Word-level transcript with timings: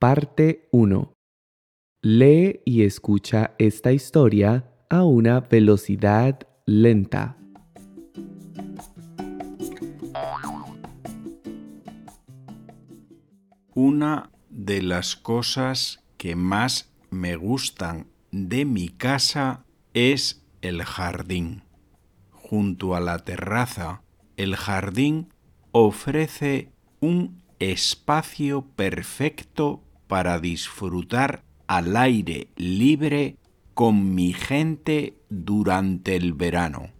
Parte 0.00 0.66
1. 0.72 1.12
Lee 2.00 2.62
y 2.64 2.84
escucha 2.84 3.54
esta 3.58 3.92
historia 3.92 4.72
a 4.88 5.04
una 5.04 5.40
velocidad 5.40 6.40
lenta. 6.64 7.36
Una 13.74 14.30
de 14.48 14.80
las 14.80 15.16
cosas 15.16 16.02
que 16.16 16.34
más 16.34 16.94
me 17.10 17.36
gustan 17.36 18.06
de 18.30 18.64
mi 18.64 18.88
casa 18.88 19.66
es 19.92 20.46
el 20.62 20.82
jardín. 20.82 21.64
Junto 22.30 22.94
a 22.94 23.00
la 23.00 23.18
terraza, 23.18 24.02
el 24.38 24.56
jardín 24.56 25.34
ofrece 25.72 26.72
un 27.00 27.42
espacio 27.58 28.62
perfecto 28.62 29.84
para 30.10 30.40
disfrutar 30.40 31.44
al 31.68 31.96
aire 31.96 32.48
libre 32.56 33.36
con 33.74 34.12
mi 34.12 34.32
gente 34.32 35.14
durante 35.28 36.16
el 36.16 36.32
verano. 36.32 36.90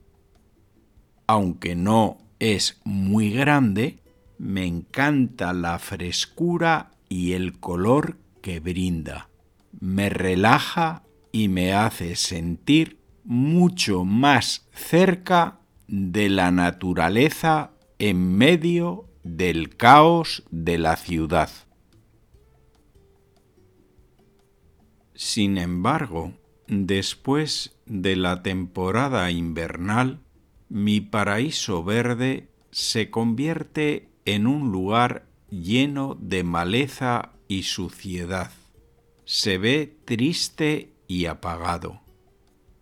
Aunque 1.26 1.74
no 1.74 2.18
es 2.38 2.80
muy 2.84 3.32
grande, 3.32 3.98
me 4.38 4.64
encanta 4.64 5.52
la 5.52 5.80
frescura 5.80 6.92
y 7.08 7.32
el 7.32 7.58
color 7.58 8.16
que 8.42 8.60
brinda. 8.60 9.28
Me 9.80 10.08
relaja 10.08 11.02
y 11.32 11.48
me 11.48 11.72
hace 11.72 12.14
sentir 12.14 13.00
mucho 13.24 14.04
más 14.04 14.68
cerca 14.72 15.58
de 15.88 16.28
la 16.28 16.52
naturaleza 16.52 17.72
en 17.98 18.36
medio 18.36 19.08
del 19.24 19.76
caos 19.76 20.44
de 20.52 20.78
la 20.78 20.94
ciudad. 20.94 21.50
Sin 25.22 25.58
embargo, 25.58 26.32
después 26.66 27.76
de 27.84 28.16
la 28.16 28.42
temporada 28.42 29.30
invernal, 29.30 30.20
mi 30.70 31.02
paraíso 31.02 31.84
verde 31.84 32.48
se 32.70 33.10
convierte 33.10 34.08
en 34.24 34.46
un 34.46 34.72
lugar 34.72 35.26
lleno 35.50 36.16
de 36.18 36.42
maleza 36.42 37.32
y 37.48 37.64
suciedad. 37.64 38.50
Se 39.26 39.58
ve 39.58 39.94
triste 40.06 40.94
y 41.06 41.26
apagado. 41.26 42.00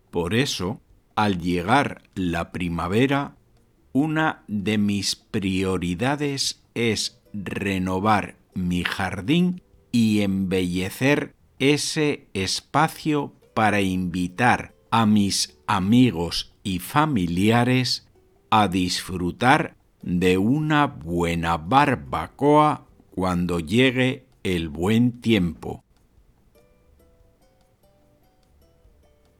Por 0.09 0.33
eso, 0.33 0.79
al 1.17 1.41
llegar 1.41 2.03
la 2.15 2.53
primavera, 2.53 3.35
una 3.91 4.45
de 4.47 4.77
mis 4.77 5.17
prioridades 5.17 6.63
es 6.73 7.21
renovar 7.33 8.37
mi 8.53 8.85
jardín 8.85 9.61
y 9.91 10.21
embellecer 10.21 11.35
ese 11.59 12.27
espacio 12.33 13.33
para 13.53 13.81
invitar 13.81 14.73
a 14.89 15.05
mis 15.05 15.57
amigos 15.67 16.53
y 16.63 16.79
familiares 16.79 18.07
a 18.49 18.67
disfrutar 18.67 19.75
de 20.01 20.37
una 20.37 20.87
buena 20.87 21.57
barbacoa 21.57 22.85
cuando 23.13 23.59
llegue 23.59 24.25
el 24.43 24.69
buen 24.69 25.21
tiempo. 25.21 25.83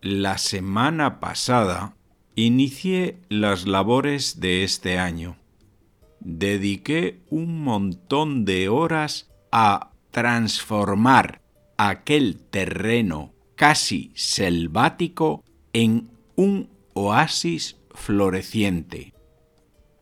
La 0.02 0.38
semana 0.38 1.20
pasada 1.20 1.96
inicié 2.36 3.20
las 3.30 3.66
labores 3.66 4.40
de 4.40 4.64
este 4.64 4.98
año. 4.98 5.38
Dediqué 6.20 7.22
un 7.30 7.64
montón 7.64 8.46
de 8.46 8.70
horas 8.70 9.30
a 9.52 9.92
transformar 10.12 11.42
aquel 11.80 12.36
terreno 12.36 13.32
casi 13.56 14.12
selvático 14.14 15.46
en 15.72 16.10
un 16.36 16.70
oasis 16.94 17.78
floreciente. 17.92 19.14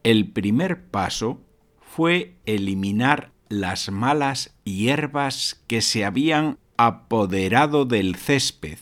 El 0.03 0.31
primer 0.31 0.89
paso 0.89 1.39
fue 1.79 2.35
eliminar 2.47 3.31
las 3.47 3.91
malas 3.91 4.57
hierbas 4.63 5.63
que 5.67 5.81
se 5.81 6.03
habían 6.03 6.57
apoderado 6.77 7.85
del 7.85 8.15
césped. 8.15 8.79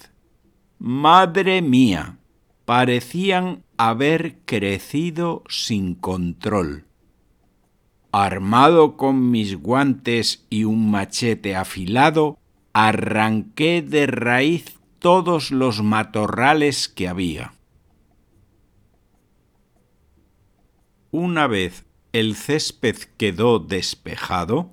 Madre 0.79 1.61
mía, 1.61 2.19
parecían 2.63 3.63
haber 3.75 4.37
crecido 4.45 5.43
sin 5.49 5.95
control. 5.95 6.85
Armado 8.13 8.95
con 8.95 9.31
mis 9.31 9.57
guantes 9.57 10.45
y 10.49 10.63
un 10.63 10.89
machete 10.89 11.57
afilado, 11.57 12.39
arranqué 12.77 13.81
de 13.81 14.05
raíz 14.05 14.79
todos 14.99 15.49
los 15.51 15.81
matorrales 15.81 16.89
que 16.89 17.07
había. 17.07 17.53
Una 21.09 21.47
vez 21.47 21.85
el 22.11 22.35
césped 22.35 22.97
quedó 23.15 23.59
despejado, 23.59 24.71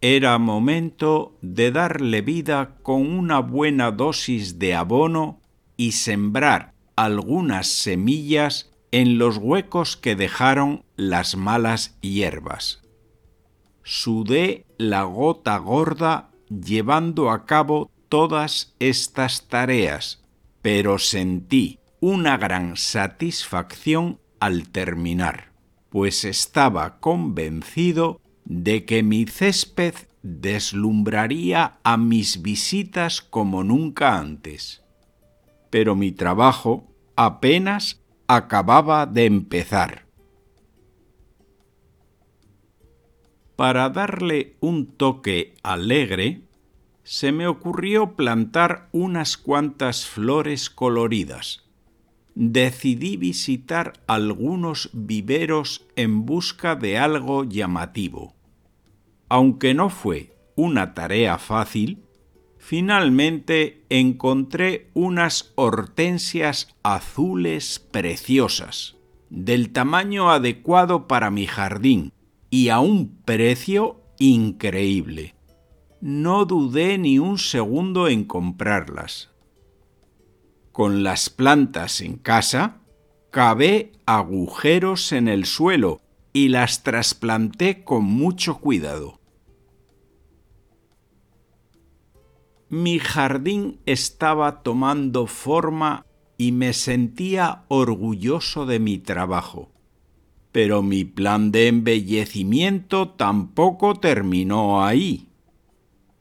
era 0.00 0.36
momento 0.38 1.38
de 1.42 1.70
darle 1.70 2.22
vida 2.22 2.74
con 2.82 3.06
una 3.06 3.38
buena 3.38 3.92
dosis 3.92 4.58
de 4.58 4.74
abono 4.74 5.40
y 5.76 5.92
sembrar 5.92 6.74
algunas 6.96 7.68
semillas 7.68 8.72
en 8.90 9.16
los 9.16 9.36
huecos 9.36 9.96
que 9.96 10.16
dejaron 10.16 10.84
las 10.96 11.36
malas 11.36 11.96
hierbas. 12.00 12.82
Sudé 13.84 14.66
la 14.76 15.04
gota 15.04 15.56
gorda 15.58 16.33
llevando 16.62 17.30
a 17.30 17.46
cabo 17.46 17.90
todas 18.08 18.74
estas 18.78 19.48
tareas, 19.48 20.24
pero 20.62 20.98
sentí 20.98 21.78
una 22.00 22.36
gran 22.36 22.76
satisfacción 22.76 24.20
al 24.40 24.68
terminar, 24.68 25.52
pues 25.90 26.24
estaba 26.24 27.00
convencido 27.00 28.20
de 28.44 28.84
que 28.84 29.02
mi 29.02 29.26
césped 29.26 29.94
deslumbraría 30.22 31.78
a 31.82 31.96
mis 31.96 32.42
visitas 32.42 33.20
como 33.20 33.64
nunca 33.64 34.18
antes. 34.18 34.82
Pero 35.70 35.96
mi 35.96 36.12
trabajo 36.12 36.94
apenas 37.16 38.02
acababa 38.26 39.06
de 39.06 39.26
empezar. 39.26 40.06
Para 43.56 43.88
darle 43.90 44.56
un 44.60 44.86
toque 44.86 45.54
alegre, 45.62 46.43
se 47.04 47.32
me 47.32 47.46
ocurrió 47.46 48.16
plantar 48.16 48.88
unas 48.90 49.36
cuantas 49.36 50.06
flores 50.06 50.70
coloridas. 50.70 51.62
Decidí 52.34 53.16
visitar 53.16 53.92
algunos 54.06 54.90
viveros 54.92 55.86
en 55.96 56.24
busca 56.24 56.74
de 56.74 56.98
algo 56.98 57.44
llamativo. 57.44 58.34
Aunque 59.28 59.74
no 59.74 59.90
fue 59.90 60.34
una 60.56 60.94
tarea 60.94 61.38
fácil, 61.38 62.02
finalmente 62.58 63.84
encontré 63.90 64.90
unas 64.94 65.52
hortensias 65.56 66.74
azules 66.82 67.78
preciosas, 67.78 68.96
del 69.28 69.70
tamaño 69.70 70.30
adecuado 70.30 71.06
para 71.06 71.30
mi 71.30 71.46
jardín, 71.46 72.12
y 72.50 72.70
a 72.70 72.80
un 72.80 73.16
precio 73.24 74.00
increíble. 74.18 75.33
No 76.06 76.44
dudé 76.44 76.98
ni 76.98 77.18
un 77.18 77.38
segundo 77.38 78.08
en 78.08 78.24
comprarlas. 78.24 79.30
Con 80.70 81.02
las 81.02 81.30
plantas 81.30 82.02
en 82.02 82.18
casa, 82.18 82.82
cavé 83.30 83.92
agujeros 84.04 85.12
en 85.12 85.28
el 85.28 85.46
suelo 85.46 86.02
y 86.34 86.48
las 86.48 86.82
trasplanté 86.82 87.84
con 87.84 88.04
mucho 88.04 88.58
cuidado. 88.58 89.18
Mi 92.68 92.98
jardín 92.98 93.80
estaba 93.86 94.62
tomando 94.62 95.26
forma 95.26 96.04
y 96.36 96.52
me 96.52 96.74
sentía 96.74 97.64
orgulloso 97.68 98.66
de 98.66 98.78
mi 98.78 98.98
trabajo 98.98 99.70
pero 100.52 100.82
mi 100.82 101.04
plan 101.04 101.50
de 101.50 101.66
embellecimiento 101.66 103.08
tampoco 103.08 103.96
terminó 103.96 104.84
ahí. 104.84 105.33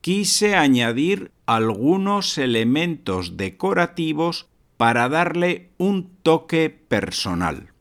Quise 0.03 0.57
añadir 0.57 1.31
algunos 1.45 2.37
elementos 2.37 3.37
decorativos 3.37 4.49
para 4.75 5.07
darle 5.07 5.69
un 5.77 6.17
toque 6.23 6.69
personal. 6.69 7.71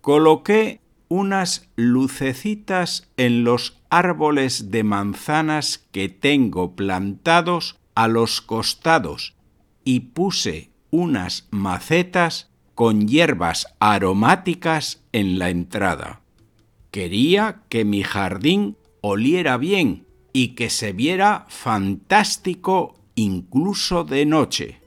Coloqué 0.00 0.80
unas 1.06 1.68
lucecitas 1.76 3.08
en 3.16 3.44
los 3.44 3.80
árboles 3.90 4.72
de 4.72 4.82
manzanas 4.82 5.86
que 5.92 6.08
tengo 6.08 6.74
plantados 6.74 7.78
a 7.94 8.08
los 8.08 8.40
costados 8.40 9.36
y 9.84 10.00
puse 10.00 10.70
unas 10.90 11.46
macetas 11.52 12.50
con 12.74 13.06
hierbas 13.06 13.68
aromáticas 13.78 15.04
en 15.12 15.38
la 15.38 15.50
entrada. 15.50 16.22
Quería 16.90 17.62
que 17.68 17.84
mi 17.84 18.02
jardín 18.02 18.76
oliera 19.00 19.58
bien 19.58 20.05
y 20.36 20.48
que 20.48 20.68
se 20.68 20.92
viera 20.92 21.46
fantástico 21.48 22.94
incluso 23.14 24.04
de 24.04 24.26
noche. 24.26 24.82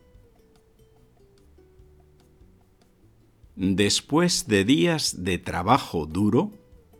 Después 3.55 4.47
de 4.47 4.63
días 4.63 5.23
de 5.23 5.39
trabajo 5.39 6.05
duro, 6.05 6.51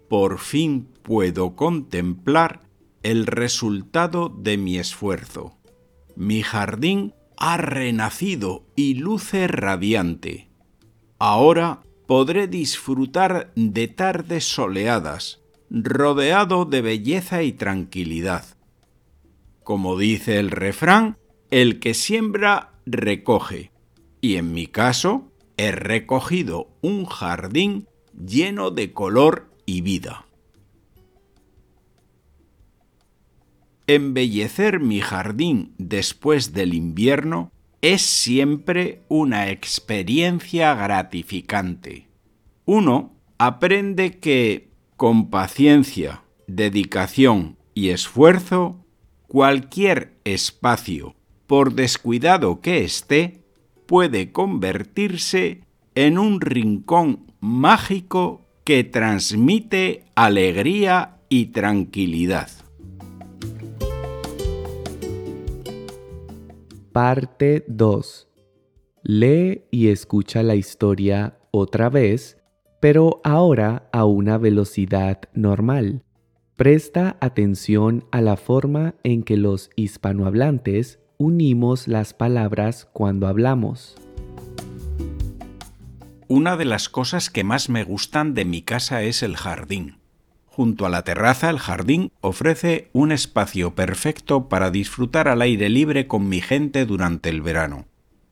por 0.10 0.40
fin 0.40 0.88
puedo 1.04 1.56
contemplar 1.56 2.62
el 3.04 3.28
resultado 3.28 4.30
de 4.30 4.58
mi 4.58 4.80
esfuerzo. 4.80 5.56
Mi 6.16 6.42
jardín 6.42 7.14
ha 7.38 7.58
renacido 7.58 8.66
y 8.76 8.96
luce 8.96 9.48
radiante. 9.48 10.50
Ahora 11.20 11.84
podré 12.08 12.48
disfrutar 12.48 13.52
de 13.56 13.88
tardes 13.90 14.46
soleadas, 14.46 15.40
rodeado 15.70 16.66
de 16.66 16.82
belleza 16.82 17.44
y 17.44 17.54
tranquilidad. 17.54 18.46
Como 19.64 19.98
dice 19.98 20.40
el 20.40 20.52
refrán, 20.52 21.18
el 21.52 21.80
que 21.80 21.94
siembra 21.94 22.74
recoge, 22.86 23.72
y 24.22 24.36
en 24.36 24.52
mi 24.52 24.68
caso 24.68 25.32
he 25.58 25.72
recogido 25.72 26.70
un 26.82 27.06
jardín 27.06 27.88
lleno 28.14 28.72
de 28.72 28.94
color 28.94 29.50
y 29.66 29.82
vida. 29.82 30.26
Embellecer 33.88 34.80
mi 34.80 35.02
jardín 35.02 35.74
después 35.78 36.54
del 36.54 36.74
invierno 36.76 37.52
es 37.82 38.02
siempre 38.02 39.02
una 39.08 39.50
experiencia 39.50 40.76
gratificante. 40.76 42.08
Uno 42.66 43.16
aprende 43.38 44.20
que, 44.20 44.69
con 45.00 45.30
paciencia, 45.30 46.24
dedicación 46.46 47.56
y 47.74 47.92
esfuerzo, 47.92 48.86
cualquier 49.30 50.20
espacio, 50.26 51.16
por 51.48 51.74
descuidado 51.74 52.60
que 52.60 52.84
esté, 52.84 53.46
puede 53.86 54.34
convertirse 54.34 55.62
en 55.96 56.18
un 56.18 56.42
rincón 56.42 57.32
mágico 57.40 58.46
que 58.66 58.84
transmite 58.84 60.04
alegría 60.16 61.22
y 61.30 61.46
tranquilidad. 61.46 62.50
Parte 66.92 67.64
2. 67.70 68.28
Lee 69.04 69.62
y 69.72 69.88
escucha 69.88 70.44
la 70.44 70.56
historia 70.56 71.40
otra 71.52 71.90
vez, 71.90 72.39
pero 72.80 73.22
ahora 73.24 73.90
a 73.92 74.06
una 74.06 74.38
velocidad 74.38 75.22
normal. 75.34 76.04
Presta 76.56 77.18
atención 77.22 78.06
a 78.12 78.22
la 78.22 78.36
forma 78.36 78.96
en 79.04 79.24
que 79.24 79.38
los 79.38 79.70
hispanohablantes 79.76 81.00
unimos 81.18 81.88
las 81.88 82.14
palabras 82.14 82.88
cuando 82.92 83.28
hablamos. 83.28 83.96
Una 86.28 86.58
de 86.58 86.66
las 86.66 86.90
cosas 86.90 87.30
que 87.30 87.44
más 87.44 87.70
me 87.70 87.84
gustan 87.84 88.34
de 88.34 88.46
mi 88.46 88.62
casa 88.62 89.02
es 89.04 89.24
el 89.24 89.36
jardín. 89.36 89.98
Junto 90.46 90.86
a 90.86 90.90
la 90.90 91.04
terraza, 91.04 91.50
el 91.50 91.58
jardín 91.58 92.12
ofrece 92.22 92.90
un 92.94 93.12
espacio 93.12 93.76
perfecto 93.76 94.50
para 94.50 94.72
disfrutar 94.72 95.28
al 95.28 95.42
aire 95.42 95.70
libre 95.70 96.06
con 96.08 96.28
mi 96.28 96.42
gente 96.42 96.86
durante 96.86 97.30
el 97.30 97.42
verano. 97.42 97.86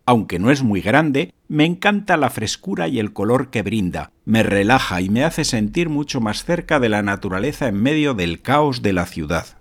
Aunque 0.10 0.40
no 0.40 0.52
es 0.52 0.64
muy 0.64 0.80
grande, 0.80 1.34
me 1.50 1.66
encanta 1.66 2.16
la 2.16 2.30
frescura 2.30 2.88
y 2.88 2.98
el 2.98 3.12
color 3.12 3.50
que 3.50 3.62
brinda, 3.62 4.14
me 4.24 4.42
relaja 4.42 5.02
y 5.02 5.10
me 5.10 5.26
hace 5.26 5.44
sentir 5.44 5.90
mucho 5.90 6.22
más 6.22 6.46
cerca 6.46 6.80
de 6.80 6.88
la 6.88 7.02
naturaleza 7.02 7.68
en 7.68 7.76
medio 7.76 8.14
del 8.14 8.42
caos 8.42 8.82
de 8.82 8.94
la 8.94 9.06
ciudad. 9.06 9.60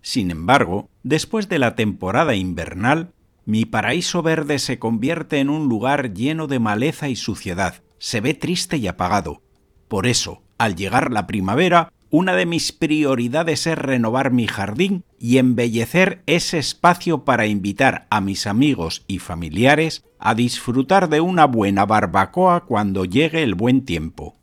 Sin 0.00 0.30
embargo, 0.30 0.88
después 1.02 1.50
de 1.50 1.58
la 1.58 1.74
temporada 1.74 2.34
invernal, 2.34 3.12
mi 3.44 3.66
paraíso 3.66 4.22
verde 4.22 4.58
se 4.58 4.78
convierte 4.78 5.40
en 5.40 5.50
un 5.50 5.68
lugar 5.68 6.14
lleno 6.14 6.46
de 6.46 6.60
maleza 6.60 7.10
y 7.10 7.16
suciedad, 7.16 7.82
se 7.98 8.22
ve 8.22 8.32
triste 8.32 8.78
y 8.78 8.86
apagado, 8.86 9.42
por 9.88 10.06
eso, 10.06 10.42
al 10.56 10.74
llegar 10.74 11.12
la 11.12 11.26
primavera, 11.26 11.92
una 12.08 12.34
de 12.34 12.46
mis 12.46 12.72
prioridades 12.72 13.66
es 13.66 13.76
renovar 13.76 14.30
mi 14.30 14.46
jardín 14.46 15.04
y 15.24 15.38
embellecer 15.38 16.22
ese 16.26 16.58
espacio 16.58 17.24
para 17.24 17.46
invitar 17.46 18.06
a 18.10 18.20
mis 18.20 18.46
amigos 18.46 19.06
y 19.06 19.20
familiares 19.20 20.04
a 20.18 20.34
disfrutar 20.34 21.08
de 21.08 21.22
una 21.22 21.46
buena 21.46 21.86
barbacoa 21.86 22.66
cuando 22.66 23.06
llegue 23.06 23.42
el 23.42 23.54
buen 23.54 23.86
tiempo. 23.86 24.36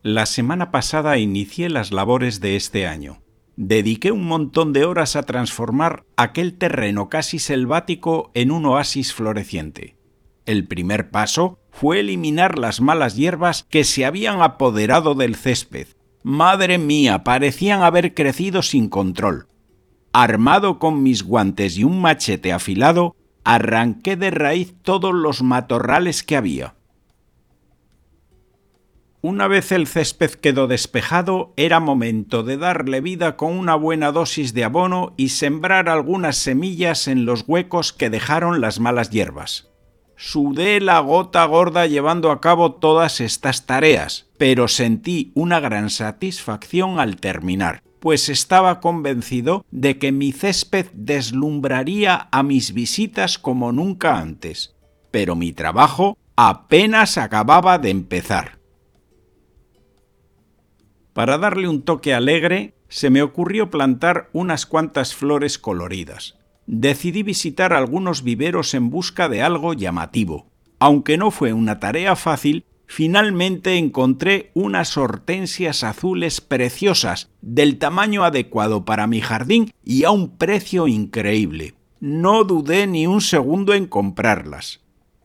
La 0.00 0.24
semana 0.24 0.70
pasada 0.70 1.18
inicié 1.18 1.68
las 1.68 1.92
labores 1.92 2.40
de 2.40 2.56
este 2.56 2.86
año. 2.86 3.20
Dediqué 3.56 4.10
un 4.10 4.24
montón 4.24 4.72
de 4.72 4.86
horas 4.86 5.16
a 5.16 5.24
transformar 5.24 6.06
aquel 6.16 6.56
terreno 6.56 7.10
casi 7.10 7.38
selvático 7.38 8.30
en 8.32 8.52
un 8.52 8.64
oasis 8.64 9.12
floreciente. 9.12 9.98
El 10.46 10.66
primer 10.66 11.10
paso 11.10 11.58
fue 11.70 12.00
eliminar 12.00 12.58
las 12.58 12.80
malas 12.80 13.16
hierbas 13.16 13.66
que 13.68 13.84
se 13.84 14.06
habían 14.06 14.40
apoderado 14.40 15.14
del 15.14 15.36
césped. 15.36 15.88
Madre 16.22 16.76
mía, 16.76 17.24
parecían 17.24 17.82
haber 17.82 18.14
crecido 18.14 18.62
sin 18.62 18.88
control. 18.88 19.48
Armado 20.12 20.78
con 20.78 21.02
mis 21.02 21.22
guantes 21.22 21.78
y 21.78 21.84
un 21.84 22.00
machete 22.00 22.52
afilado, 22.52 23.16
arranqué 23.44 24.16
de 24.16 24.30
raíz 24.30 24.74
todos 24.82 25.14
los 25.14 25.42
matorrales 25.42 26.22
que 26.22 26.36
había. 26.36 26.74
Una 29.22 29.48
vez 29.48 29.72
el 29.72 29.86
césped 29.86 30.30
quedó 30.32 30.66
despejado, 30.66 31.52
era 31.56 31.80
momento 31.80 32.42
de 32.42 32.56
darle 32.56 33.00
vida 33.00 33.36
con 33.36 33.52
una 33.52 33.74
buena 33.74 34.12
dosis 34.12 34.52
de 34.52 34.64
abono 34.64 35.14
y 35.16 35.30
sembrar 35.30 35.88
algunas 35.88 36.36
semillas 36.36 37.06
en 37.06 37.24
los 37.24 37.44
huecos 37.46 37.92
que 37.92 38.10
dejaron 38.10 38.60
las 38.60 38.80
malas 38.80 39.10
hierbas. 39.10 39.69
Sudé 40.22 40.82
la 40.82 41.00
gota 41.00 41.46
gorda 41.46 41.86
llevando 41.86 42.30
a 42.30 42.42
cabo 42.42 42.74
todas 42.74 43.22
estas 43.22 43.64
tareas, 43.64 44.28
pero 44.36 44.68
sentí 44.68 45.32
una 45.34 45.60
gran 45.60 45.88
satisfacción 45.88 47.00
al 47.00 47.16
terminar, 47.16 47.82
pues 48.00 48.28
estaba 48.28 48.80
convencido 48.80 49.64
de 49.70 49.98
que 49.98 50.12
mi 50.12 50.32
césped 50.32 50.88
deslumbraría 50.92 52.28
a 52.32 52.42
mis 52.42 52.74
visitas 52.74 53.38
como 53.38 53.72
nunca 53.72 54.18
antes. 54.18 54.76
Pero 55.10 55.36
mi 55.36 55.54
trabajo 55.54 56.18
apenas 56.36 57.16
acababa 57.16 57.78
de 57.78 57.88
empezar. 57.88 58.58
Para 61.14 61.38
darle 61.38 61.66
un 61.66 61.80
toque 61.80 62.12
alegre, 62.12 62.74
se 62.90 63.08
me 63.08 63.22
ocurrió 63.22 63.70
plantar 63.70 64.28
unas 64.34 64.66
cuantas 64.66 65.14
flores 65.14 65.58
coloridas 65.58 66.39
decidí 66.72 67.24
visitar 67.24 67.72
algunos 67.72 68.22
viveros 68.22 68.74
en 68.74 68.90
busca 68.90 69.28
de 69.28 69.42
algo 69.42 69.74
llamativo. 69.74 70.46
Aunque 70.78 71.18
no 71.18 71.32
fue 71.32 71.52
una 71.52 71.80
tarea 71.80 72.14
fácil, 72.14 72.64
finalmente 72.86 73.76
encontré 73.76 74.52
unas 74.54 74.96
hortensias 74.96 75.82
azules 75.82 76.40
preciosas, 76.40 77.28
del 77.42 77.78
tamaño 77.78 78.22
adecuado 78.22 78.84
para 78.84 79.08
mi 79.08 79.20
jardín 79.20 79.72
y 79.84 80.04
a 80.04 80.12
un 80.12 80.36
precio 80.36 80.86
increíble. 80.86 81.74
No 81.98 82.44
dudé 82.44 82.86
ni 82.86 83.06
un 83.06 83.20
segundo 83.20 83.74
en 83.74 83.86
comprarlas. 83.86 84.80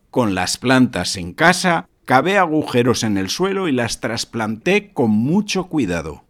Con 0.09 0.33
las 0.33 0.57
plantas 0.57 1.15
en 1.15 1.33
casa, 1.33 1.87
cavé 2.05 2.39
agujeros 2.39 3.03
en 3.03 3.17
el 3.17 3.29
suelo 3.29 3.67
y 3.67 3.71
las 3.71 3.99
trasplanté 3.99 4.91
con 4.93 5.11
mucho 5.11 5.65
cuidado. 5.65 6.24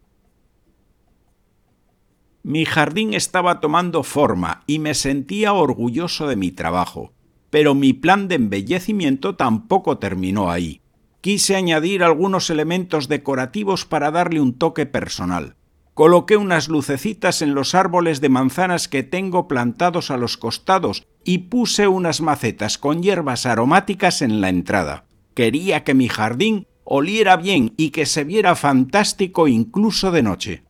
Mi 2.48 2.64
jardín 2.64 3.16
estaba 3.16 3.60
tomando 3.60 4.04
forma 4.04 4.62
y 4.68 4.78
me 4.78 4.94
sentía 4.94 5.54
orgulloso 5.54 6.28
de 6.28 6.36
mi 6.36 6.52
trabajo, 6.52 7.12
pero 7.50 7.74
mi 7.74 7.92
plan 7.92 8.28
de 8.28 8.36
embellecimiento 8.36 9.36
tampoco 9.36 9.98
terminó 9.98 10.52
ahí. 10.52 10.80
Quise 11.22 11.56
añadir 11.56 12.04
algunos 12.04 12.52
elementos 12.52 13.08
decorativos 13.08 13.86
para 13.86 14.12
darle 14.12 14.42
un 14.42 14.60
toque 14.60 14.86
personal. 14.86 15.56
Coloqué 15.96 16.38
unas 16.38 16.70
lucecitas 16.70 17.42
en 17.42 17.56
los 17.56 17.74
árboles 17.74 18.22
de 18.22 18.30
manzanas 18.30 18.88
que 18.88 19.02
tengo 19.02 19.48
plantados 19.48 20.12
a 20.12 20.18
los 20.18 20.38
costados 20.38 21.08
y 21.24 21.40
puse 21.50 21.88
unas 21.88 22.22
macetas 22.22 22.78
con 22.78 23.02
hierbas 23.02 23.48
aromáticas 23.48 24.22
en 24.22 24.40
la 24.40 24.50
entrada. 24.50 25.06
Quería 25.34 25.84
que 25.84 25.96
mi 25.96 26.10
jardín 26.10 26.68
oliera 26.84 27.38
bien 27.38 27.74
y 27.76 27.90
que 27.90 28.06
se 28.06 28.24
viera 28.24 28.56
fantástico 28.56 29.48
incluso 29.48 30.12
de 30.12 30.22
noche. 30.22 30.66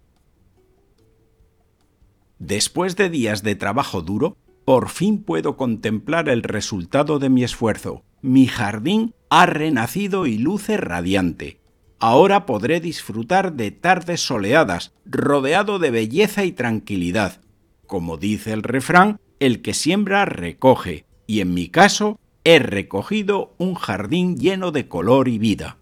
Después 2.48 2.96
de 2.96 3.10
días 3.10 3.42
de 3.42 3.56
trabajo 3.56 4.04
duro, 4.04 4.38
por 4.66 4.90
fin 4.90 5.24
puedo 5.24 5.58
contemplar 5.58 6.30
el 6.30 6.44
resultado 6.44 7.18
de 7.18 7.30
mi 7.30 7.44
esfuerzo. 7.44 8.04
Mi 8.22 8.46
jardín 8.46 9.16
ha 9.32 9.48
renacido 9.48 10.28
y 10.28 10.38
luce 10.38 10.78
radiante. 10.78 11.60
Ahora 11.98 12.46
podré 12.46 12.80
disfrutar 12.80 13.54
de 13.54 13.72
tardes 13.72 14.22
soleadas, 14.22 14.94
rodeado 15.06 15.80
de 15.80 15.90
belleza 15.90 16.46
y 16.46 16.52
tranquilidad. 16.52 17.42
Como 17.88 18.18
dice 18.18 18.54
el 18.54 18.62
refrán, 18.62 19.20
el 19.40 19.64
que 19.64 19.74
siembra 19.74 20.26
recoge, 20.26 21.08
y 21.26 21.40
en 21.40 21.52
mi 21.52 21.70
caso 21.70 22.20
he 22.44 22.60
recogido 22.60 23.56
un 23.58 23.74
jardín 23.74 24.38
lleno 24.38 24.72
de 24.72 24.88
color 24.88 25.30
y 25.30 25.40
vida. 25.40 25.78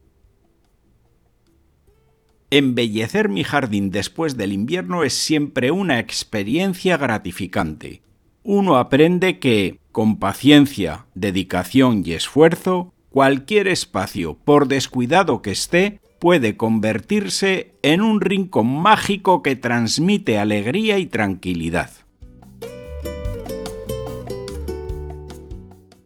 Embellecer 2.56 3.30
mi 3.30 3.44
jardín 3.44 3.90
después 3.90 4.38
del 4.38 4.54
invierno 4.54 5.04
es 5.04 5.14
siempre 5.16 5.72
una 5.72 5.98
experiencia 5.98 6.98
gratificante. 6.98 8.04
Uno 8.44 8.78
aprende 8.78 9.40
que, 9.40 9.80
con 9.92 10.20
paciencia, 10.20 11.08
dedicación 11.16 12.04
y 12.06 12.12
esfuerzo, 12.12 12.94
cualquier 13.10 13.68
espacio, 13.68 14.38
por 14.46 14.68
descuidado 14.68 15.42
que 15.42 15.50
esté, 15.50 16.00
puede 16.20 16.56
convertirse 16.56 17.74
en 17.82 18.02
un 18.02 18.22
rincón 18.22 18.68
mágico 18.68 19.42
que 19.42 19.56
transmite 19.56 20.38
alegría 20.38 21.00
y 21.00 21.08
tranquilidad. 21.08 21.90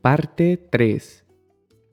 Parte 0.02 0.56
3. 0.56 1.27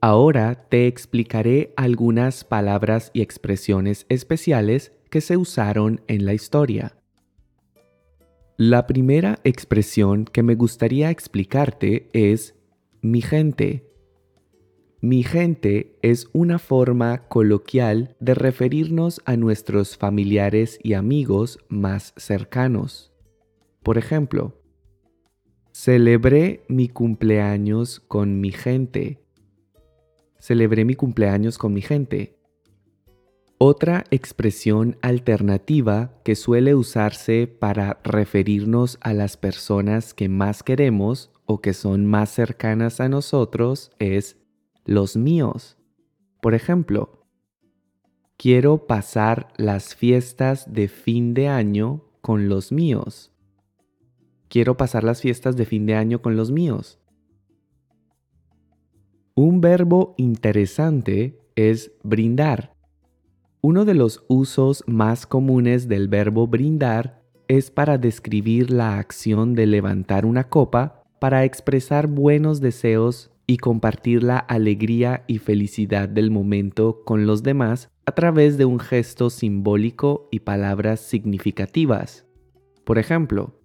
Ahora 0.07 0.67
te 0.69 0.87
explicaré 0.87 1.73
algunas 1.79 2.45
palabras 2.45 3.11
y 3.15 3.23
expresiones 3.23 4.05
especiales 4.11 4.93
que 5.09 5.23
se 5.23 5.39
usaron 5.39 6.03
en 6.09 6.27
la 6.27 6.35
historia. 6.35 6.95
La 8.59 8.87
primera 8.87 9.39
expresión 9.45 10.27
que 10.27 10.43
me 10.43 10.57
gustaría 10.57 11.09
explicarte 11.09 12.11
es 12.13 12.55
mi 13.01 13.23
gente. 13.23 13.91
Mi 15.01 15.23
gente 15.23 15.97
es 16.03 16.29
una 16.35 16.59
forma 16.59 17.27
coloquial 17.29 18.15
de 18.21 18.35
referirnos 18.35 19.23
a 19.25 19.39
nuestros 19.39 19.97
familiares 19.97 20.79
y 20.83 20.93
amigos 20.93 21.59
más 21.71 22.13
cercanos. 22.19 23.11
Por 23.83 23.97
ejemplo, 23.97 24.61
celebré 25.73 26.67
mi 26.69 26.91
cumpleaños 26.91 28.01
con 28.01 28.43
mi 28.43 28.53
gente. 28.53 29.24
Celebré 30.39 30.85
mi 30.85 30.95
cumpleaños 30.95 31.59
con 31.59 31.73
mi 31.73 31.83
gente. 31.83 32.39
Otra 33.59 34.05
expresión 34.11 34.99
alternativa 35.01 36.21
que 36.25 36.35
suele 36.35 36.75
usarse 36.75 37.47
para 37.47 38.01
referirnos 38.03 38.99
a 39.01 39.13
las 39.13 39.37
personas 39.37 40.13
que 40.13 40.29
más 40.29 40.63
queremos 40.63 41.31
o 41.47 41.61
que 41.61 41.73
son 41.73 42.05
más 42.05 42.31
cercanas 42.31 43.01
a 43.01 43.09
nosotros 43.09 43.93
es 43.99 44.37
los 44.85 45.17
míos. 45.17 45.77
Por 46.41 46.55
ejemplo, 46.55 47.27
quiero 48.37 48.87
pasar 48.87 49.49
las 49.57 49.95
fiestas 49.95 50.73
de 50.73 50.89
fin 50.89 51.33
de 51.33 51.49
año 51.49 52.05
con 52.21 52.49
los 52.49 52.73
míos. 52.73 53.33
Quiero 54.49 54.77
pasar 54.77 55.05
las 55.05 55.21
fiestas 55.21 55.57
de 55.57 55.65
fin 55.65 55.87
de 55.87 55.95
año 55.95 56.21
con 56.21 56.37
los 56.37 56.51
míos. 56.51 56.99
Un 59.37 59.61
verbo 59.61 60.15
interesante 60.17 61.41
es 61.57 61.91
brindar. 62.05 62.73
Uno 63.63 63.85
de 63.85 63.95
los 63.95 64.25
usos 64.29 64.85
más 64.87 65.27
comunes 65.27 65.89
del 65.89 66.07
verbo 66.07 66.47
brindar 66.47 67.21
es 67.49 67.73
para 67.73 67.99
describir 67.99 68.71
la 68.71 68.97
acción 68.97 69.57
de 69.57 69.67
levantar 69.67 70.25
una 70.25 70.49
copa 70.49 71.03
para 71.19 71.43
expresar 71.43 72.07
buenos 72.07 72.61
deseos 72.61 73.33
y 73.45 73.57
compartir 73.57 74.23
la 74.23 74.39
alegría 74.39 75.25
y 75.27 75.39
felicidad 75.39 76.09
del 76.09 76.31
momento 76.31 77.03
con 77.05 77.27
los 77.27 77.43
demás 77.43 77.91
a 78.07 78.13
través 78.13 78.57
de 78.57 78.67
un 78.67 78.79
gesto 78.79 79.31
simbólico 79.31 80.29
y 80.31 80.41
palabras 80.41 81.01
significativas. 81.01 82.25
Por 82.85 82.99
ejemplo, 82.99 83.59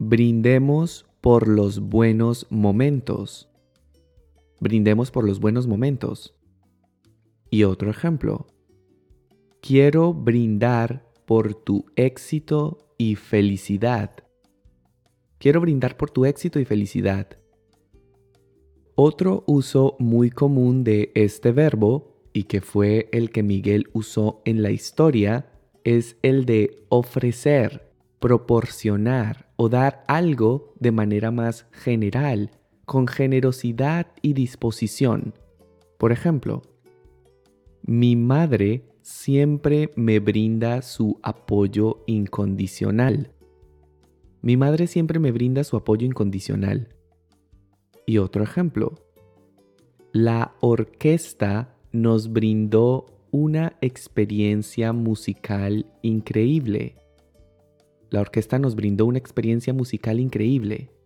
brindemos 0.00 1.06
por 1.20 1.46
los 1.46 1.78
buenos 1.78 2.48
momentos. 2.50 3.47
Brindemos 4.60 5.10
por 5.10 5.24
los 5.24 5.40
buenos 5.40 5.66
momentos. 5.66 6.34
Y 7.50 7.64
otro 7.64 7.90
ejemplo, 7.90 8.46
Quiero 9.60 10.14
brindar 10.14 11.04
por 11.26 11.52
tu 11.54 11.86
éxito 11.96 12.78
y 12.96 13.16
felicidad. 13.16 14.12
Quiero 15.38 15.60
brindar 15.60 15.96
por 15.96 16.10
tu 16.10 16.24
éxito 16.24 16.60
y 16.60 16.64
felicidad. 16.64 17.26
Otro 18.94 19.44
uso 19.46 19.96
muy 19.98 20.30
común 20.30 20.84
de 20.84 21.10
este 21.14 21.52
verbo, 21.52 22.22
y 22.32 22.44
que 22.44 22.60
fue 22.60 23.08
el 23.12 23.30
que 23.30 23.42
Miguel 23.42 23.88
usó 23.92 24.42
en 24.44 24.62
la 24.62 24.70
historia, 24.70 25.50
es 25.84 26.16
el 26.22 26.44
de 26.44 26.86
ofrecer, 26.88 27.92
proporcionar 28.20 29.50
o 29.56 29.68
dar 29.68 30.04
algo 30.06 30.72
de 30.78 30.92
manera 30.92 31.30
más 31.30 31.66
general, 31.72 32.52
con 32.88 33.06
generosidad 33.06 34.06
y 34.22 34.32
disposición. 34.32 35.34
Por 35.98 36.10
ejemplo, 36.10 36.62
mi 37.82 38.16
madre 38.16 38.82
siempre 39.02 39.92
me 39.94 40.20
brinda 40.20 40.80
su 40.80 41.20
apoyo 41.22 42.02
incondicional. 42.06 43.30
Mi 44.40 44.56
madre 44.56 44.86
siempre 44.86 45.18
me 45.18 45.32
brinda 45.32 45.64
su 45.64 45.76
apoyo 45.76 46.06
incondicional. 46.06 46.88
Y 48.06 48.16
otro 48.16 48.42
ejemplo. 48.42 48.94
La 50.12 50.54
orquesta 50.60 51.76
nos 51.92 52.32
brindó 52.32 53.04
una 53.30 53.76
experiencia 53.82 54.94
musical 54.94 55.84
increíble. 56.00 56.96
La 58.08 58.22
orquesta 58.22 58.58
nos 58.58 58.74
brindó 58.74 59.04
una 59.04 59.18
experiencia 59.18 59.74
musical 59.74 60.20
increíble. 60.20 60.97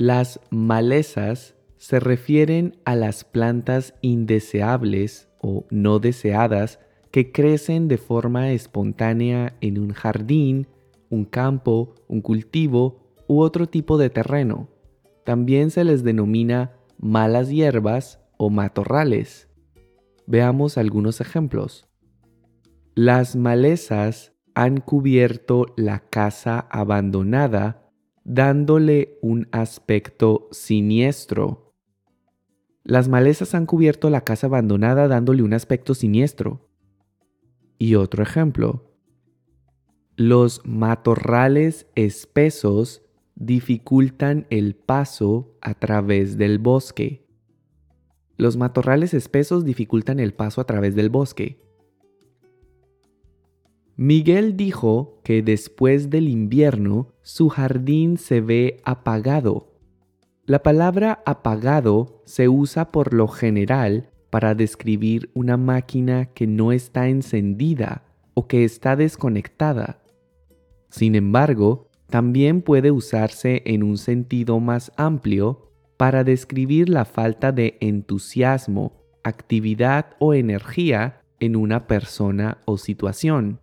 Las 0.00 0.38
malezas 0.50 1.56
se 1.76 1.98
refieren 1.98 2.76
a 2.84 2.94
las 2.94 3.24
plantas 3.24 3.94
indeseables 4.00 5.28
o 5.40 5.66
no 5.70 5.98
deseadas 5.98 6.78
que 7.10 7.32
crecen 7.32 7.88
de 7.88 7.98
forma 7.98 8.52
espontánea 8.52 9.56
en 9.60 9.76
un 9.76 9.92
jardín, 9.92 10.68
un 11.10 11.24
campo, 11.24 11.96
un 12.06 12.20
cultivo 12.20 13.00
u 13.26 13.40
otro 13.40 13.66
tipo 13.66 13.98
de 13.98 14.08
terreno. 14.08 14.68
También 15.24 15.72
se 15.72 15.82
les 15.82 16.04
denomina 16.04 16.76
malas 17.00 17.50
hierbas 17.50 18.20
o 18.36 18.50
matorrales. 18.50 19.48
Veamos 20.28 20.78
algunos 20.78 21.20
ejemplos. 21.20 21.88
Las 22.94 23.34
malezas 23.34 24.32
han 24.54 24.80
cubierto 24.80 25.66
la 25.76 25.98
casa 25.98 26.68
abandonada 26.70 27.87
dándole 28.28 29.18
un 29.22 29.48
aspecto 29.52 30.48
siniestro. 30.52 31.72
Las 32.84 33.08
malezas 33.08 33.54
han 33.54 33.64
cubierto 33.64 34.10
la 34.10 34.20
casa 34.20 34.48
abandonada 34.48 35.08
dándole 35.08 35.42
un 35.42 35.54
aspecto 35.54 35.94
siniestro. 35.94 36.68
Y 37.78 37.94
otro 37.94 38.22
ejemplo. 38.22 38.92
Los 40.16 40.60
matorrales 40.66 41.86
espesos 41.94 43.02
dificultan 43.34 44.46
el 44.50 44.74
paso 44.74 45.56
a 45.62 45.72
través 45.72 46.36
del 46.36 46.58
bosque. 46.58 47.26
Los 48.36 48.58
matorrales 48.58 49.14
espesos 49.14 49.64
dificultan 49.64 50.20
el 50.20 50.34
paso 50.34 50.60
a 50.60 50.64
través 50.64 50.94
del 50.94 51.08
bosque. 51.08 51.67
Miguel 53.98 54.56
dijo 54.56 55.20
que 55.22 55.42
después 55.42 56.08
del 56.08 56.28
invierno 56.28 57.12
su 57.20 57.50
jardín 57.50 58.16
se 58.16 58.40
ve 58.40 58.80
apagado 58.84 59.68
la 60.48 60.62
palabra 60.62 61.22
apagado 61.26 62.22
se 62.24 62.48
usa 62.48 62.90
por 62.90 63.12
lo 63.12 63.28
general 63.28 64.08
para 64.30 64.54
describir 64.54 65.30
una 65.34 65.58
máquina 65.58 66.24
que 66.24 66.46
no 66.46 66.72
está 66.72 67.08
encendida 67.08 68.04
o 68.32 68.48
que 68.48 68.64
está 68.64 68.96
desconectada. 68.96 70.00
Sin 70.88 71.16
embargo, 71.16 71.90
también 72.08 72.62
puede 72.62 72.90
usarse 72.90 73.60
en 73.66 73.82
un 73.82 73.98
sentido 73.98 74.58
más 74.58 74.90
amplio 74.96 75.70
para 75.98 76.24
describir 76.24 76.88
la 76.88 77.04
falta 77.04 77.52
de 77.52 77.76
entusiasmo, 77.82 79.04
actividad 79.24 80.16
o 80.18 80.32
energía 80.32 81.20
en 81.40 81.56
una 81.56 81.86
persona 81.86 82.56
o 82.64 82.78
situación. 82.78 83.60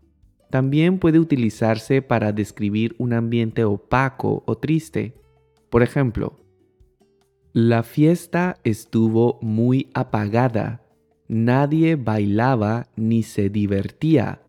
También 0.49 0.99
puede 0.99 1.19
utilizarse 1.19 2.01
para 2.01 2.31
describir 2.31 2.95
un 2.97 3.13
ambiente 3.13 3.63
opaco 3.63 4.43
o 4.45 4.57
triste. 4.57 5.15
Por 5.69 5.83
ejemplo, 5.83 6.39
la 7.53 7.83
fiesta 7.83 8.57
estuvo 8.63 9.39
muy 9.41 9.89
apagada. 9.93 10.81
Nadie 11.27 11.95
bailaba 11.95 12.87
ni 12.97 13.23
se 13.23 13.49
divertía. 13.49 14.41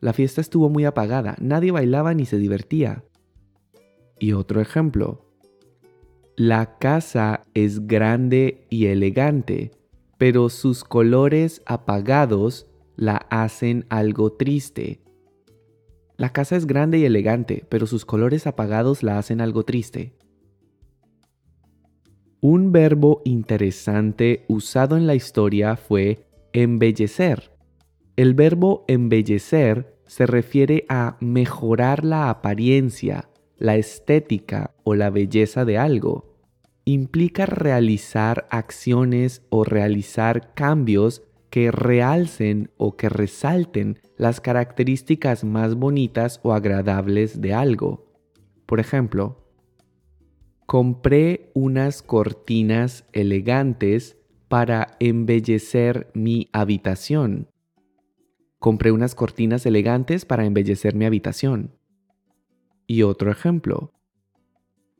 La 0.00 0.12
fiesta 0.12 0.40
estuvo 0.40 0.68
muy 0.68 0.84
apagada. 0.84 1.34
Nadie 1.40 1.72
bailaba 1.72 2.14
ni 2.14 2.24
se 2.24 2.38
divertía. 2.38 3.04
Y 4.20 4.32
otro 4.32 4.60
ejemplo. 4.60 5.26
La 6.36 6.78
casa 6.78 7.42
es 7.52 7.88
grande 7.88 8.64
y 8.70 8.86
elegante, 8.86 9.72
pero 10.18 10.50
sus 10.50 10.84
colores 10.84 11.62
apagados 11.66 12.67
la 12.98 13.28
hacen 13.30 13.86
algo 13.90 14.32
triste. 14.32 15.00
La 16.16 16.32
casa 16.32 16.56
es 16.56 16.66
grande 16.66 16.98
y 16.98 17.04
elegante, 17.04 17.64
pero 17.68 17.86
sus 17.86 18.04
colores 18.04 18.48
apagados 18.48 19.04
la 19.04 19.18
hacen 19.18 19.40
algo 19.40 19.62
triste. 19.62 20.16
Un 22.40 22.72
verbo 22.72 23.22
interesante 23.24 24.44
usado 24.48 24.96
en 24.96 25.06
la 25.06 25.14
historia 25.14 25.76
fue 25.76 26.26
embellecer. 26.52 27.52
El 28.16 28.34
verbo 28.34 28.84
embellecer 28.88 29.96
se 30.06 30.26
refiere 30.26 30.84
a 30.88 31.18
mejorar 31.20 32.04
la 32.04 32.30
apariencia, 32.30 33.28
la 33.58 33.76
estética 33.76 34.74
o 34.82 34.96
la 34.96 35.10
belleza 35.10 35.64
de 35.64 35.78
algo. 35.78 36.34
Implica 36.84 37.46
realizar 37.46 38.48
acciones 38.50 39.42
o 39.50 39.62
realizar 39.62 40.52
cambios 40.54 41.22
que 41.50 41.70
realcen 41.70 42.70
o 42.76 42.96
que 42.96 43.08
resalten 43.08 43.98
las 44.16 44.40
características 44.40 45.44
más 45.44 45.74
bonitas 45.74 46.40
o 46.42 46.52
agradables 46.52 47.40
de 47.40 47.54
algo. 47.54 48.12
Por 48.66 48.80
ejemplo, 48.80 49.46
compré 50.66 51.50
unas 51.54 52.02
cortinas 52.02 53.04
elegantes 53.12 54.18
para 54.48 54.96
embellecer 55.00 56.10
mi 56.14 56.48
habitación. 56.52 57.48
Compré 58.58 58.90
unas 58.90 59.14
cortinas 59.14 59.64
elegantes 59.66 60.24
para 60.24 60.44
embellecer 60.44 60.94
mi 60.94 61.04
habitación. 61.04 61.78
Y 62.86 63.02
otro 63.02 63.30
ejemplo. 63.30 63.92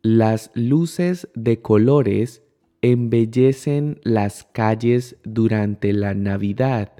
Las 0.02 0.50
luces 0.54 1.28
de 1.34 1.60
colores 1.60 2.42
embellecen 2.82 4.00
las 4.04 4.44
calles 4.52 5.16
durante 5.24 5.92
la 5.92 6.14
Navidad. 6.14 6.92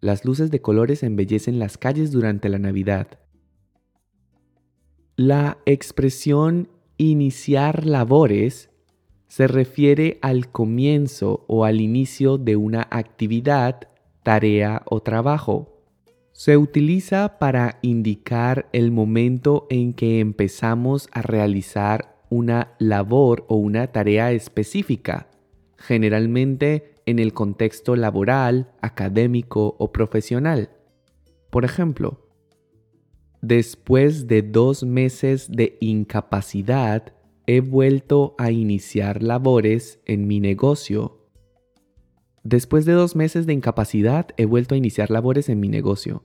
Las 0.00 0.24
luces 0.24 0.50
de 0.50 0.60
colores 0.60 1.02
embellecen 1.02 1.58
las 1.58 1.78
calles 1.78 2.12
durante 2.12 2.48
la 2.48 2.58
Navidad. 2.58 3.18
La 5.16 5.58
expresión 5.66 6.68
iniciar 6.96 7.86
labores 7.86 8.70
se 9.28 9.46
refiere 9.48 10.18
al 10.22 10.50
comienzo 10.50 11.44
o 11.48 11.64
al 11.64 11.80
inicio 11.80 12.38
de 12.38 12.56
una 12.56 12.86
actividad, 12.90 13.88
tarea 14.22 14.82
o 14.86 15.00
trabajo. 15.00 15.82
Se 16.32 16.56
utiliza 16.56 17.38
para 17.38 17.78
indicar 17.82 18.68
el 18.72 18.90
momento 18.90 19.66
en 19.70 19.92
que 19.92 20.20
empezamos 20.20 21.08
a 21.12 21.22
realizar 21.22 22.13
una 22.34 22.74
labor 22.80 23.44
o 23.46 23.54
una 23.54 23.92
tarea 23.92 24.32
específica, 24.32 25.28
generalmente 25.78 26.94
en 27.06 27.20
el 27.20 27.32
contexto 27.32 27.94
laboral, 27.94 28.72
académico 28.80 29.76
o 29.78 29.92
profesional. 29.92 30.70
Por 31.50 31.64
ejemplo, 31.64 32.26
después 33.40 34.26
de 34.26 34.42
dos 34.42 34.82
meses 34.82 35.48
de 35.48 35.78
incapacidad, 35.80 37.12
he 37.46 37.60
vuelto 37.60 38.34
a 38.36 38.50
iniciar 38.50 39.22
labores 39.22 40.00
en 40.04 40.26
mi 40.26 40.40
negocio. 40.40 41.30
Después 42.42 42.84
de 42.84 42.94
dos 42.94 43.14
meses 43.14 43.46
de 43.46 43.52
incapacidad, 43.52 44.26
he 44.36 44.44
vuelto 44.44 44.74
a 44.74 44.78
iniciar 44.78 45.12
labores 45.12 45.48
en 45.48 45.60
mi 45.60 45.68
negocio. 45.68 46.24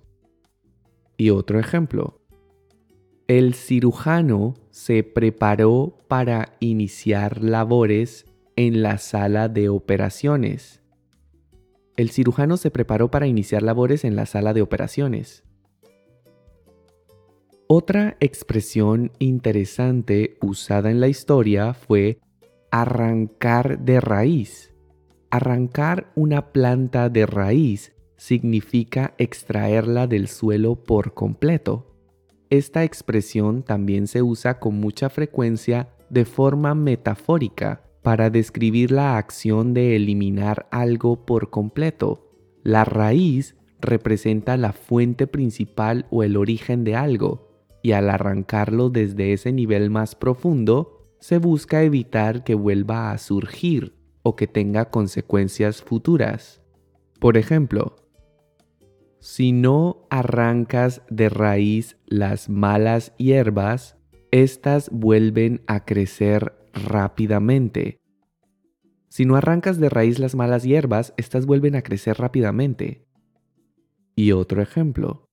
Y 1.18 1.30
otro 1.30 1.60
ejemplo. 1.60 2.19
El 3.30 3.54
cirujano 3.54 4.56
se 4.72 5.04
preparó 5.04 6.00
para 6.08 6.58
iniciar 6.60 7.44
labores 7.44 8.26
en 8.56 8.82
la 8.82 8.98
sala 8.98 9.50
de 9.50 9.70
operaciones. 9.70 10.82
El 11.96 12.10
cirujano 12.10 12.58
se 12.58 12.72
preparó 12.72 13.12
para 13.12 13.28
iniciar 13.28 13.62
labores 13.62 14.04
en 14.04 14.16
la 14.16 14.26
sala 14.26 14.56
de 14.56 14.64
operaciones. 14.64 15.44
Otra 17.68 18.18
expresión 18.20 19.12
interesante 19.20 20.40
usada 20.42 20.90
en 20.90 21.00
la 21.00 21.08
historia 21.08 21.76
fue 21.76 22.18
arrancar 22.72 23.78
de 23.78 24.02
raíz. 24.02 24.74
Arrancar 25.30 26.12
una 26.16 26.52
planta 26.52 27.10
de 27.10 27.28
raíz 27.28 27.94
significa 28.18 29.14
extraerla 29.20 30.08
del 30.08 30.30
suelo 30.30 30.84
por 30.84 31.14
completo. 31.14 31.89
Esta 32.50 32.84
expresión 32.84 33.64
también 33.64 34.08
se 34.08 34.22
usa 34.24 34.60
con 34.60 34.76
mucha 34.80 35.10
frecuencia 35.10 35.90
de 36.10 36.26
forma 36.26 36.74
metafórica 36.74 37.84
para 38.02 38.30
describir 38.30 38.92
la 38.92 39.18
acción 39.18 39.74
de 39.74 39.96
eliminar 39.96 40.68
algo 40.72 41.26
por 41.26 41.52
completo. 41.52 42.32
La 42.64 42.86
raíz 42.86 43.56
representa 43.80 44.58
la 44.58 44.74
fuente 44.74 45.28
principal 45.28 46.08
o 46.10 46.24
el 46.24 46.38
origen 46.38 46.84
de 46.84 46.96
algo 46.96 47.50
y 47.82 47.92
al 47.92 48.10
arrancarlo 48.10 48.90
desde 48.90 49.34
ese 49.34 49.52
nivel 49.52 49.90
más 49.90 50.16
profundo, 50.16 51.16
se 51.20 51.38
busca 51.38 51.84
evitar 51.84 52.44
que 52.44 52.56
vuelva 52.56 53.12
a 53.12 53.18
surgir 53.18 53.96
o 54.24 54.36
que 54.36 54.48
tenga 54.48 54.90
consecuencias 54.90 55.82
futuras. 55.82 56.62
Por 57.20 57.38
ejemplo, 57.38 57.96
si 59.20 59.52
no 59.52 60.08
arrancas 60.10 61.02
de 61.10 61.30
raíz 61.30 61.98
las 62.06 62.50
malas 62.50 63.14
hierbas, 63.18 63.98
éstas 64.32 64.90
vuelven 64.92 65.62
a 65.68 65.86
crecer 65.86 66.54
rápidamente. 66.74 68.00
Si 69.10 69.26
no 69.26 69.36
arrancas 69.36 69.80
de 69.80 69.90
raíz 69.90 70.20
las 70.20 70.36
malas 70.36 70.64
hierbas, 70.64 71.14
éstas 71.18 71.46
vuelven 71.46 71.76
a 71.76 71.82
crecer 71.82 72.18
rápidamente. 72.18 73.06
Y 74.16 74.32
otro 74.32 74.62
ejemplo 74.62 75.26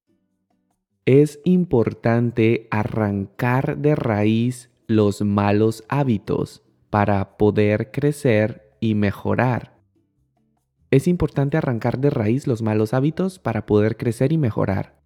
es 1.05 1.40
importante 1.44 2.66
arrancar 2.72 3.79
de 3.79 3.94
raíz 3.94 4.70
los 4.88 5.22
malos 5.22 5.85
hábitos 5.88 6.64
para 6.90 7.37
poder 7.37 7.92
crecer 7.92 8.77
y 8.81 8.96
mejorar. 8.96 9.76
Es 10.90 11.09
importante 11.09 11.57
arrancar 11.57 11.99
de 11.99 12.11
raíz 12.11 12.46
los 12.46 12.62
malos 12.62 12.94
hábitos 12.94 13.38
para 13.38 13.66
poder 13.66 13.96
crecer 13.96 14.33
y 14.33 14.38
mejorar. 14.38 14.96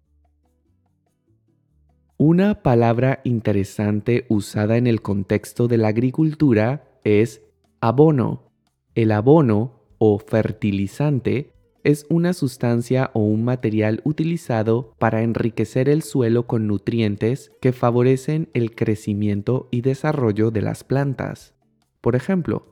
Una 2.17 2.61
palabra 2.61 3.19
interesante 3.23 4.25
usada 4.29 4.77
en 4.77 4.85
el 4.85 5.01
contexto 5.01 5.67
de 5.67 5.77
la 5.77 5.87
agricultura 5.87 6.83
es 7.03 7.41
abono. 7.79 8.51
El 8.93 9.11
abono 9.11 9.81
o 9.97 10.19
fertilizante 10.19 11.53
es 11.83 12.05
una 12.09 12.33
sustancia 12.33 13.09
o 13.13 13.21
un 13.21 13.43
material 13.43 14.01
utilizado 14.03 14.93
para 14.99 15.23
enriquecer 15.23 15.89
el 15.89 16.03
suelo 16.03 16.45
con 16.45 16.67
nutrientes 16.67 17.51
que 17.59 17.71
favorecen 17.71 18.49
el 18.53 18.75
crecimiento 18.75 19.67
y 19.71 19.81
desarrollo 19.81 20.51
de 20.51 20.61
las 20.61 20.83
plantas. 20.83 21.55
Por 22.01 22.15
ejemplo, 22.15 22.71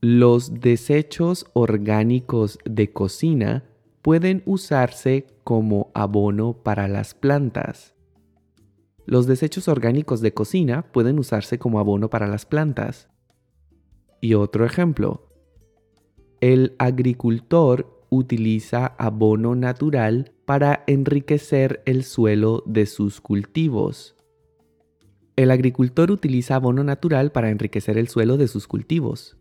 los 0.00 0.60
desechos 0.60 1.46
orgánicos 1.54 2.60
de 2.64 2.92
cocina 2.92 3.64
pueden 4.00 4.44
usarse 4.46 5.26
como 5.42 5.90
abono 5.92 6.52
para 6.52 6.86
las 6.86 7.14
plantas. 7.14 7.96
Los 9.06 9.26
desechos 9.26 9.66
orgánicos 9.66 10.20
de 10.20 10.32
cocina 10.32 10.82
pueden 10.92 11.18
usarse 11.18 11.58
como 11.58 11.80
abono 11.80 12.10
para 12.10 12.28
las 12.28 12.46
plantas. 12.46 13.08
Y 14.20 14.34
otro 14.34 14.64
ejemplo, 14.64 15.32
el 16.40 16.76
agricultor 16.78 18.06
utiliza 18.08 18.94
abono 18.98 19.56
natural 19.56 20.32
para 20.44 20.84
enriquecer 20.86 21.82
el 21.86 22.04
suelo 22.04 22.62
de 22.66 22.86
sus 22.86 23.20
cultivos. 23.20 24.14
El 25.34 25.50
agricultor 25.50 26.12
utiliza 26.12 26.54
abono 26.54 26.84
natural 26.84 27.32
para 27.32 27.50
enriquecer 27.50 27.98
el 27.98 28.06
suelo 28.06 28.36
de 28.36 28.46
sus 28.46 28.68
cultivos. 28.68 29.37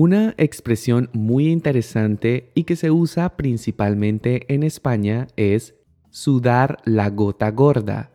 Una 0.00 0.32
expresión 0.38 1.10
muy 1.12 1.48
interesante 1.48 2.52
y 2.54 2.62
que 2.62 2.76
se 2.76 2.92
usa 2.92 3.36
principalmente 3.36 4.44
en 4.46 4.62
España 4.62 5.26
es 5.34 5.74
sudar 6.10 6.76
la 6.84 7.10
gota 7.10 7.50
gorda. 7.50 8.12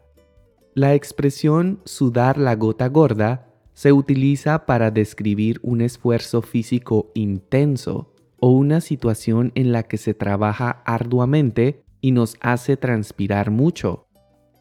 La 0.76 0.94
expresión 0.94 1.82
sudar 1.84 2.38
la 2.38 2.56
gota 2.56 2.88
gorda 2.88 3.50
se 3.74 3.92
utiliza 3.92 4.66
para 4.66 4.92
describir 4.92 5.60
un 5.62 5.82
esfuerzo 5.82 6.42
físico 6.42 7.12
intenso 7.16 8.14
o 8.40 8.52
una 8.52 8.80
situación 8.80 9.52
en 9.54 9.74
la 9.74 9.84
que 9.84 9.98
se 9.98 10.14
trabaja 10.14 10.84
arduamente 10.86 11.84
y 12.00 12.12
nos 12.12 12.38
hace 12.40 12.78
transpirar 12.78 13.52
mucho. 13.52 14.08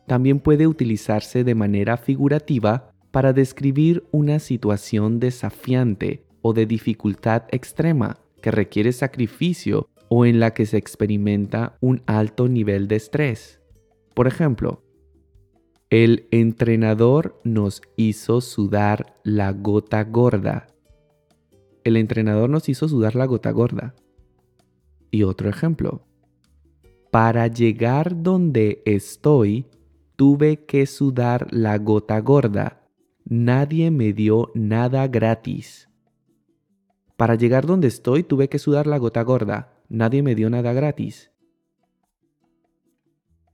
También 0.08 0.40
puede 0.40 0.66
utilizarse 0.66 1.44
de 1.44 1.54
manera 1.54 1.98
figurativa 1.98 2.90
para 3.12 3.32
describir 3.32 4.08
una 4.10 4.40
situación 4.40 5.20
desafiante 5.20 6.24
o 6.42 6.52
de 6.52 6.66
dificultad 6.66 7.44
extrema 7.50 8.18
que 8.42 8.50
requiere 8.50 8.92
sacrificio 8.92 9.88
o 10.08 10.26
en 10.26 10.40
la 10.40 10.52
que 10.52 10.66
se 10.66 10.76
experimenta 10.76 11.78
un 11.80 12.02
alto 12.06 12.48
nivel 12.48 12.88
de 12.88 12.96
estrés. 12.96 13.60
Por 14.14 14.26
ejemplo, 14.26 14.82
el 15.88 16.26
entrenador 16.30 17.40
nos 17.44 17.82
hizo 17.96 18.40
sudar 18.40 19.18
la 19.24 19.52
gota 19.52 20.04
gorda. 20.04 20.66
El 21.84 21.96
entrenador 21.96 22.50
nos 22.50 22.68
hizo 22.68 22.88
sudar 22.88 23.14
la 23.14 23.26
gota 23.26 23.50
gorda. 23.50 23.94
Y 25.10 25.22
otro 25.22 25.48
ejemplo. 25.48 26.02
Para 27.10 27.46
llegar 27.46 28.22
donde 28.22 28.82
estoy, 28.86 29.66
tuve 30.16 30.64
que 30.64 30.86
sudar 30.86 31.48
la 31.50 31.76
gota 31.78 32.18
gorda. 32.20 32.88
Nadie 33.24 33.90
me 33.90 34.12
dio 34.12 34.50
nada 34.54 35.06
gratis. 35.08 35.88
Para 37.22 37.36
llegar 37.36 37.66
donde 37.66 37.86
estoy 37.86 38.24
tuve 38.24 38.48
que 38.48 38.58
sudar 38.58 38.88
la 38.88 38.98
gota 38.98 39.22
gorda. 39.22 39.72
Nadie 39.88 40.24
me 40.24 40.34
dio 40.34 40.50
nada 40.50 40.72
gratis. 40.72 41.30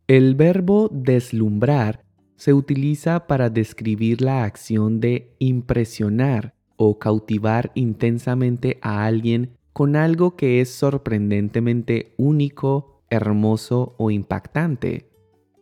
El 0.06 0.36
verbo 0.36 0.88
deslumbrar 0.90 2.02
se 2.36 2.54
utiliza 2.54 3.26
para 3.26 3.50
describir 3.50 4.22
la 4.22 4.44
acción 4.44 5.00
de 5.00 5.36
impresionar 5.38 6.54
o 6.76 6.98
cautivar 6.98 7.70
intensamente 7.74 8.78
a 8.80 9.04
alguien 9.04 9.58
con 9.74 9.96
algo 9.96 10.34
que 10.34 10.62
es 10.62 10.70
sorprendentemente 10.70 12.14
único, 12.16 13.02
hermoso 13.10 13.94
o 13.98 14.10
impactante. 14.10 15.10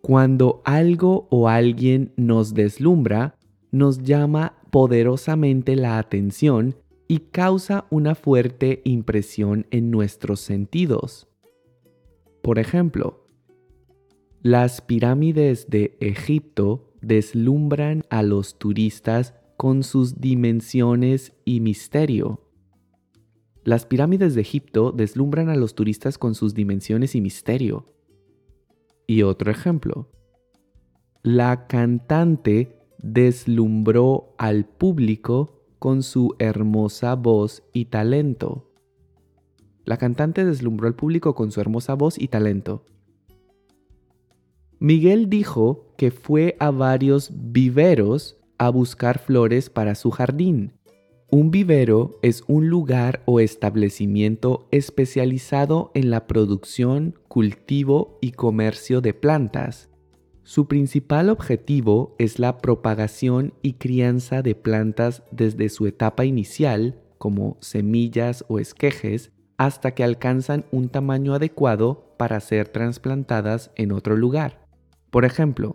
Cuando 0.01 0.63
algo 0.65 1.27
o 1.29 1.49
alguien 1.49 2.13
nos 2.17 2.55
deslumbra, 2.55 3.35
nos 3.73 4.05
llama 4.05 4.55
poderosamente 4.71 5.75
la 5.75 5.99
atención 5.99 6.77
y 7.09 7.19
causa 7.21 7.87
una 7.91 8.15
fuerte 8.15 8.83
impresión 8.85 9.67
en 9.71 9.91
nuestros 9.91 10.41
sentidos. 10.41 11.29
Por 12.43 12.59
ejemplo, 12.59 13.27
las 14.43 14.81
pirámides 14.81 15.69
de 15.69 15.97
Egipto 16.01 16.93
deslumbran 17.01 18.05
a 18.11 18.23
los 18.23 18.59
turistas 18.59 19.35
con 19.57 19.83
sus 19.83 20.21
dimensiones 20.21 21.33
y 21.45 21.61
misterio. 21.61 22.41
Las 23.65 23.87
pirámides 23.87 24.35
de 24.35 24.43
Egipto 24.43 24.93
deslumbran 24.93 25.49
a 25.49 25.57
los 25.57 25.75
turistas 25.75 26.19
con 26.19 26.35
sus 26.37 26.55
dimensiones 26.55 27.17
y 27.17 27.21
misterio. 27.21 27.93
Y 29.09 29.23
otro 29.23 29.51
ejemplo. 29.51 30.09
La 31.23 31.67
cantante 31.67 32.79
deslumbró 32.99 34.35
al 34.39 34.67
público 34.67 35.56
con 35.79 36.03
su 36.03 36.35
hermosa 36.39 37.15
voz 37.15 37.63
y 37.73 37.87
talento. 37.87 38.71
La 39.85 39.97
cantante 39.97 40.45
deslumbró 40.45 40.89
al 40.89 40.95
público 40.95 41.35
con 41.35 41.53
su 41.53 41.61
hermosa 41.61 41.95
voz 41.95 42.19
y 42.19 42.29
talento. 42.29 42.85
Miguel 44.79 45.31
dijo 45.31 45.95
que 45.97 46.11
fue 46.11 46.57
a 46.59 46.71
varios 46.71 47.31
viveros 47.33 48.37
a 48.59 48.69
buscar 48.69 49.19
flores 49.19 49.71
para 49.71 49.95
su 49.95 50.11
jardín. 50.11 50.73
Un 51.31 51.51
vivero 51.51 52.19
es 52.23 52.45
un 52.47 52.69
lugar 52.69 53.23
o 53.25 53.41
establecimiento 53.41 54.69
especializado 54.71 55.91
en 55.95 56.11
la 56.11 56.27
producción, 56.27 57.19
cultivo 57.29 58.19
y 58.21 58.33
comercio 58.33 59.01
de 59.01 59.15
plantas. 59.15 59.89
Su 60.47 60.69
principal 60.69 61.29
objetivo 61.29 62.15
es 62.21 62.39
la 62.39 62.59
propagación 62.59 63.53
y 63.63 63.73
crianza 63.73 64.43
de 64.43 64.55
plantas 64.55 65.25
desde 65.33 65.69
su 65.69 65.89
etapa 65.89 66.25
inicial, 66.25 67.01
como 67.19 67.57
semillas 67.61 68.45
o 68.47 68.61
esquejes, 68.61 69.33
hasta 69.57 69.91
que 69.97 70.05
alcanzan 70.05 70.65
un 70.71 70.89
tamaño 70.89 71.35
adecuado 71.35 72.15
para 72.17 72.39
ser 72.39 72.69
trasplantadas 72.69 73.73
en 73.75 73.91
otro 73.91 74.17
lugar. 74.17 74.69
Por 75.11 75.25
ejemplo, 75.25 75.75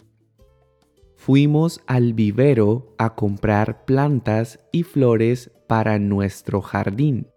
fuimos 1.17 1.81
al 1.85 2.13
vivero 2.13 2.95
a 2.97 3.13
comprar 3.15 3.83
plantas 3.83 4.61
y 4.71 4.83
flores 4.83 5.51
para 5.67 5.99
nuestro 5.99 6.61
jardín. 6.61 7.27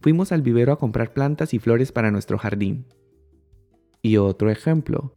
Fuimos 0.00 0.32
al 0.32 0.40
vivero 0.40 0.72
a 0.72 0.78
comprar 0.78 1.12
plantas 1.12 1.52
y 1.52 1.58
flores 1.58 1.92
para 1.92 2.10
nuestro 2.10 2.38
jardín. 2.38 2.86
Y 4.00 4.16
otro 4.16 4.50
ejemplo. 4.50 5.12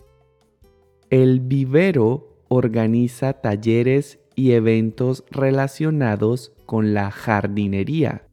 El 1.11 1.39
vivero 1.39 2.41
organiza 2.47 3.33
talleres 3.33 4.19
y 4.35 4.53
eventos 4.53 5.23
relacionados 5.29 6.51
con 6.65 6.95
la 6.95 7.11
jardinería. 7.11 8.27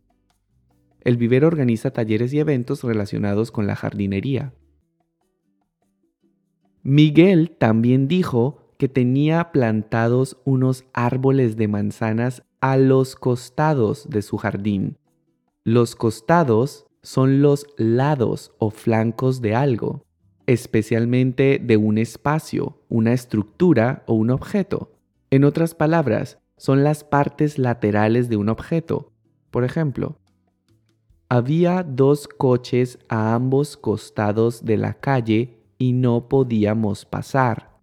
El 1.03 1.19
vivero 1.19 1.49
organiza 1.49 1.91
talleres 1.91 2.33
y 2.33 2.39
eventos 2.39 2.83
relacionados 2.83 3.51
con 3.51 3.67
la 3.67 3.77
jardinería. 3.77 4.55
Miguel 6.83 7.51
también 7.59 8.09
dijo 8.09 8.75
que 8.79 8.89
tenía 8.89 9.53
plantados 9.53 10.39
unos 10.45 10.87
árboles 10.95 11.57
de 11.57 11.69
manzanas 11.69 12.43
a 12.61 12.79
los 12.79 13.17
costados 13.17 14.09
de 14.09 14.23
su 14.23 14.39
jardín. 14.39 14.97
Los 15.63 15.95
costados 15.95 16.87
son 17.03 17.43
los 17.43 17.67
lados 17.77 18.53
o 18.59 18.71
flancos 18.71 19.43
de 19.43 19.55
algo, 19.55 20.07
especialmente 20.47 21.61
de 21.63 21.77
un 21.77 21.99
espacio, 21.99 22.81
una 22.89 23.13
estructura 23.13 24.03
o 24.07 24.15
un 24.15 24.31
objeto. 24.31 24.93
En 25.31 25.45
otras 25.45 25.75
palabras, 25.75 26.39
son 26.57 26.85
las 26.85 27.05
partes 27.05 27.59
laterales 27.59 28.29
de 28.29 28.37
un 28.37 28.49
objeto. 28.49 29.13
Por 29.51 29.65
ejemplo, 29.65 30.19
había 31.29 31.83
dos 31.83 32.29
coches 32.29 32.99
a 33.09 33.35
ambos 33.35 33.77
costados 33.77 34.65
de 34.65 34.77
la 34.77 34.95
calle 34.95 35.59
y 35.79 35.93
no 35.93 36.29
podíamos 36.29 37.05
pasar. 37.05 37.79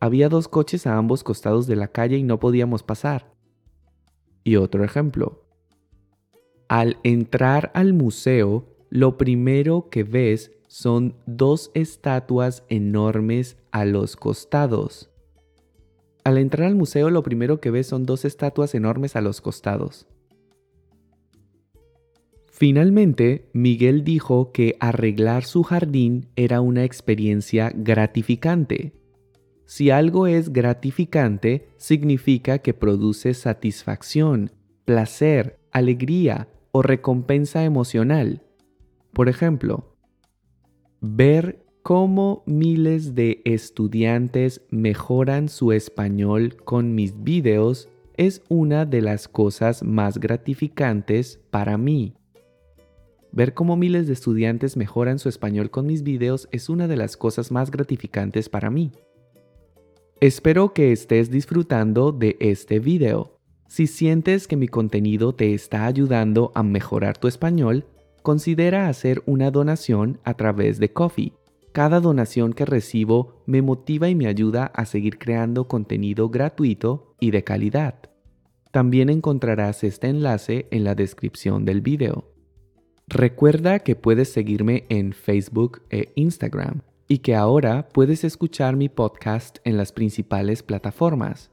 Había 0.00 0.28
dos 0.28 0.46
coches 0.46 0.86
a 0.86 0.96
ambos 0.96 1.24
costados 1.24 1.66
de 1.66 1.76
la 1.76 1.88
calle 1.88 2.16
y 2.16 2.22
no 2.22 2.38
podíamos 2.38 2.82
pasar. 2.84 3.34
Y 4.44 4.56
otro 4.56 4.84
ejemplo. 4.84 5.44
Al 6.68 6.98
entrar 7.02 7.72
al 7.74 7.92
museo, 7.92 8.76
lo 8.88 9.16
primero 9.16 9.88
que 9.90 10.04
ves 10.04 10.52
son 10.68 11.16
dos 11.26 11.70
estatuas 11.74 12.62
enormes 12.68 13.56
a 13.72 13.84
los 13.84 14.16
costados. 14.16 15.10
Al 16.24 16.38
entrar 16.38 16.68
al 16.68 16.74
museo, 16.74 17.10
lo 17.10 17.22
primero 17.22 17.60
que 17.60 17.70
ves 17.70 17.86
son 17.86 18.04
dos 18.04 18.24
estatuas 18.24 18.74
enormes 18.74 19.16
a 19.16 19.22
los 19.22 19.40
costados. 19.40 20.06
Finalmente, 22.50 23.48
Miguel 23.52 24.04
dijo 24.04 24.52
que 24.52 24.76
arreglar 24.78 25.44
su 25.44 25.62
jardín 25.62 26.28
era 26.36 26.60
una 26.60 26.84
experiencia 26.84 27.72
gratificante. 27.74 28.92
Si 29.64 29.90
algo 29.90 30.26
es 30.26 30.52
gratificante, 30.52 31.68
significa 31.76 32.58
que 32.58 32.74
produce 32.74 33.32
satisfacción, 33.32 34.50
placer, 34.84 35.60
alegría 35.70 36.48
o 36.72 36.82
recompensa 36.82 37.64
emocional. 37.64 38.42
Por 39.12 39.28
ejemplo, 39.28 39.87
ver 41.00 41.64
cómo 41.82 42.42
miles 42.46 43.14
de 43.14 43.40
estudiantes 43.44 44.62
mejoran 44.70 45.48
su 45.48 45.72
español 45.72 46.56
con 46.64 46.94
mis 46.94 47.22
videos 47.22 47.88
es 48.16 48.42
una 48.48 48.84
de 48.84 49.00
las 49.00 49.28
cosas 49.28 49.82
más 49.82 50.18
gratificantes 50.18 51.40
para 51.50 51.78
mí. 51.78 52.14
Ver 53.30 53.54
cómo 53.54 53.76
miles 53.76 54.06
de 54.06 54.14
estudiantes 54.14 54.76
mejoran 54.76 55.18
su 55.18 55.28
español 55.28 55.70
con 55.70 55.86
mis 55.86 56.02
videos 56.02 56.48
es 56.50 56.68
una 56.68 56.88
de 56.88 56.96
las 56.96 57.16
cosas 57.16 57.52
más 57.52 57.70
gratificantes 57.70 58.48
para 58.48 58.70
mí. 58.70 58.90
Espero 60.20 60.72
que 60.72 60.90
estés 60.90 61.30
disfrutando 61.30 62.10
de 62.10 62.36
este 62.40 62.80
video. 62.80 63.38
Si 63.68 63.86
sientes 63.86 64.48
que 64.48 64.56
mi 64.56 64.66
contenido 64.66 65.34
te 65.34 65.54
está 65.54 65.86
ayudando 65.86 66.50
a 66.54 66.64
mejorar 66.64 67.18
tu 67.18 67.28
español, 67.28 67.84
considera 68.22 68.88
hacer 68.88 69.22
una 69.26 69.50
donación 69.50 70.20
a 70.24 70.34
través 70.34 70.78
de 70.78 70.92
Coffee. 70.92 71.32
Cada 71.72 72.00
donación 72.00 72.52
que 72.52 72.64
recibo 72.64 73.42
me 73.46 73.62
motiva 73.62 74.08
y 74.08 74.14
me 74.14 74.26
ayuda 74.26 74.66
a 74.66 74.84
seguir 74.84 75.18
creando 75.18 75.68
contenido 75.68 76.28
gratuito 76.28 77.14
y 77.20 77.30
de 77.30 77.44
calidad. 77.44 77.94
También 78.70 79.10
encontrarás 79.10 79.84
este 79.84 80.08
enlace 80.08 80.66
en 80.70 80.84
la 80.84 80.94
descripción 80.94 81.64
del 81.64 81.80
video. 81.80 82.32
Recuerda 83.06 83.78
que 83.78 83.96
puedes 83.96 84.30
seguirme 84.30 84.84
en 84.88 85.12
Facebook 85.12 85.82
e 85.90 86.12
Instagram 86.14 86.82
y 87.08 87.18
que 87.18 87.34
ahora 87.34 87.88
puedes 87.88 88.22
escuchar 88.22 88.76
mi 88.76 88.88
podcast 88.90 89.58
en 89.64 89.78
las 89.78 89.92
principales 89.92 90.62
plataformas. 90.62 91.50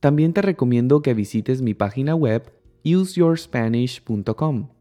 También 0.00 0.32
te 0.32 0.42
recomiendo 0.42 1.02
que 1.02 1.14
visites 1.14 1.60
mi 1.60 1.74
página 1.74 2.14
web 2.14 2.52
useyourspanish.com. 2.84 4.73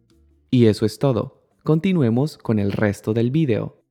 Y 0.54 0.68
eso 0.68 0.86
es 0.86 1.00
todo. 1.00 1.42
Continuemos 1.63 2.38
con 2.38 2.60
el 2.60 2.74
resto 2.74 3.16
del 3.16 3.32
video. 3.32 3.82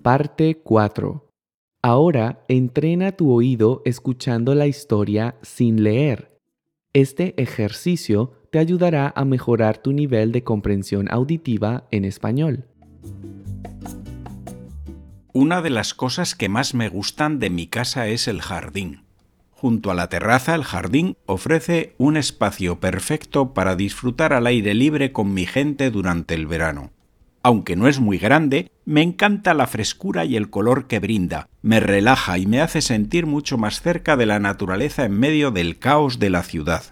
Parte 0.00 0.62
4. 0.64 1.30
Ahora 1.82 2.42
entrena 2.48 3.12
tu 3.12 3.30
oído 3.30 3.82
escuchando 3.84 4.54
la 4.54 4.66
historia 4.66 5.36
sin 5.42 5.82
leer. 5.82 6.40
Este 6.94 7.34
ejercicio 7.36 8.32
te 8.50 8.60
ayudará 8.60 9.12
a 9.14 9.26
mejorar 9.26 9.76
tu 9.76 9.92
nivel 9.92 10.32
de 10.32 10.42
comprensión 10.42 11.12
auditiva 11.12 11.86
en 11.90 12.06
español. 12.06 12.64
Una 15.34 15.60
de 15.60 15.68
las 15.68 15.92
cosas 15.92 16.34
que 16.34 16.48
más 16.48 16.72
me 16.72 16.88
gustan 16.88 17.38
de 17.38 17.50
mi 17.50 17.66
casa 17.66 18.08
es 18.08 18.26
el 18.26 18.40
jardín. 18.40 19.05
Junto 19.58 19.90
a 19.90 19.94
la 19.94 20.10
terraza, 20.10 20.54
el 20.54 20.64
jardín 20.64 21.16
ofrece 21.24 21.94
un 21.96 22.18
espacio 22.18 22.78
perfecto 22.78 23.54
para 23.54 23.74
disfrutar 23.74 24.34
al 24.34 24.46
aire 24.46 24.74
libre 24.74 25.12
con 25.12 25.32
mi 25.32 25.46
gente 25.46 25.90
durante 25.90 26.34
el 26.34 26.46
verano. 26.46 26.90
Aunque 27.42 27.74
no 27.74 27.88
es 27.88 27.98
muy 27.98 28.18
grande, 28.18 28.70
me 28.84 29.00
encanta 29.00 29.54
la 29.54 29.66
frescura 29.66 30.26
y 30.26 30.36
el 30.36 30.50
color 30.50 30.88
que 30.88 30.98
brinda, 30.98 31.48
me 31.62 31.80
relaja 31.80 32.36
y 32.36 32.44
me 32.44 32.60
hace 32.60 32.82
sentir 32.82 33.24
mucho 33.24 33.56
más 33.56 33.80
cerca 33.80 34.18
de 34.18 34.26
la 34.26 34.38
naturaleza 34.40 35.06
en 35.06 35.18
medio 35.18 35.50
del 35.50 35.78
caos 35.78 36.18
de 36.18 36.28
la 36.28 36.42
ciudad. 36.42 36.82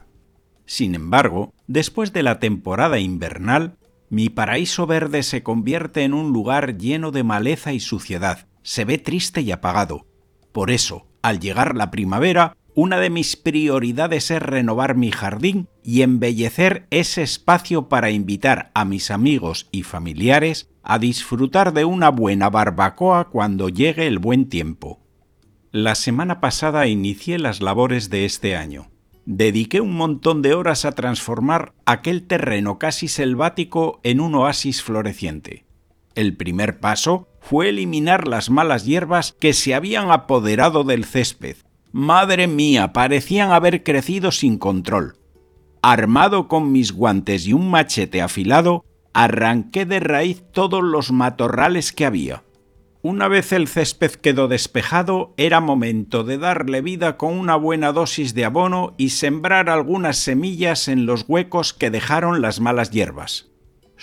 Sin 0.65 0.95
embargo, 0.95 1.53
después 1.67 2.15
de 2.15 2.23
la 2.23 2.39
temporada 2.39 2.99
invernal, 2.99 3.77
mi 4.09 4.31
paraíso 4.31 4.87
verde 4.87 5.23
se 5.23 5.43
convierte 5.43 6.03
en 6.03 6.15
un 6.15 6.33
lugar 6.33 6.79
lleno 6.79 7.11
de 7.11 7.25
maleza 7.25 7.75
y 7.75 7.81
suciedad. 7.81 8.47
Se 8.63 8.87
ve 8.87 8.97
triste 8.97 9.43
y 9.43 9.53
apagado. 9.53 10.07
Por 10.53 10.71
eso, 10.71 11.07
al 11.25 11.41
llegar 11.41 11.75
la 11.75 11.91
primavera, 11.91 12.55
una 12.75 12.99
de 12.99 13.09
mis 13.09 13.37
prioridades 13.37 14.31
es 14.31 14.43
renovar 14.43 14.95
mi 14.95 15.11
jardín 15.11 15.69
y 15.83 16.03
embellecer 16.03 16.87
ese 16.91 17.23
espacio 17.23 17.89
para 17.89 18.11
invitar 18.11 18.71
a 18.75 18.85
mis 18.85 19.11
amigos 19.11 19.67
y 19.73 19.85
familiares 19.85 20.69
a 20.83 20.99
disfrutar 20.99 21.73
de 21.73 21.87
una 21.87 22.11
buena 22.11 22.51
barbacoa 22.51 23.31
cuando 23.31 23.71
llegue 23.71 24.07
el 24.07 24.19
buen 24.19 24.51
tiempo. 24.51 25.01
La 25.73 25.95
semana 25.95 26.43
pasada 26.43 26.89
inicié 26.89 27.39
las 27.39 27.63
labores 27.63 28.11
de 28.11 28.27
este 28.27 28.55
año. 28.55 28.91
Dediqué 29.25 29.81
un 29.81 29.95
montón 29.95 30.43
de 30.43 30.53
horas 30.53 30.85
a 30.85 30.93
transformar 30.93 31.73
aquel 31.87 32.27
terreno 32.27 32.79
casi 32.79 33.09
selvático 33.09 33.99
en 34.03 34.21
un 34.21 34.35
oasis 34.35 34.83
floreciente. 34.83 35.65
El 36.15 36.37
primer 36.37 36.81
paso 36.81 37.29
fue 37.45 37.69
eliminar 37.69 38.27
las 38.27 38.49
malas 38.49 38.87
hierbas 38.87 39.37
que 39.39 39.53
se 39.53 39.75
habían 39.75 40.11
apoderado 40.11 40.83
del 40.83 41.05
césped. 41.05 41.57
Madre 41.93 42.47
mía, 42.47 42.95
parecían 42.95 43.53
haber 43.53 43.83
crecido 43.83 44.33
sin 44.33 44.57
control. 44.57 45.17
Armado 45.83 46.49
con 46.49 46.73
mis 46.73 46.93
guantes 46.93 47.47
y 47.47 47.53
un 47.53 47.71
machete 47.71 48.23
afilado, 48.23 48.87
arranqué 49.13 49.85
de 49.85 50.01
raíz 50.01 50.43
todos 50.53 50.83
los 50.83 51.13
matorrales 51.13 51.93
que 51.93 52.07
había. 52.07 52.43
Una 53.03 53.29
vez 53.29 53.53
el 53.53 53.69
césped 53.69 54.13
quedó 54.13 54.49
despejado, 54.49 55.35
era 55.37 55.61
momento 55.61 56.25
de 56.25 56.39
darle 56.39 56.81
vida 56.81 57.19
con 57.19 57.39
una 57.39 57.57
buena 57.57 57.93
dosis 57.93 58.33
de 58.33 58.47
abono 58.47 58.95
y 58.97 59.11
sembrar 59.11 59.69
algunas 59.69 60.17
semillas 60.17 60.89
en 60.89 61.05
los 61.05 61.27
huecos 61.29 61.75
que 61.75 61.91
dejaron 61.91 62.41
las 62.41 62.61
malas 62.61 62.91
hierbas. 62.91 63.54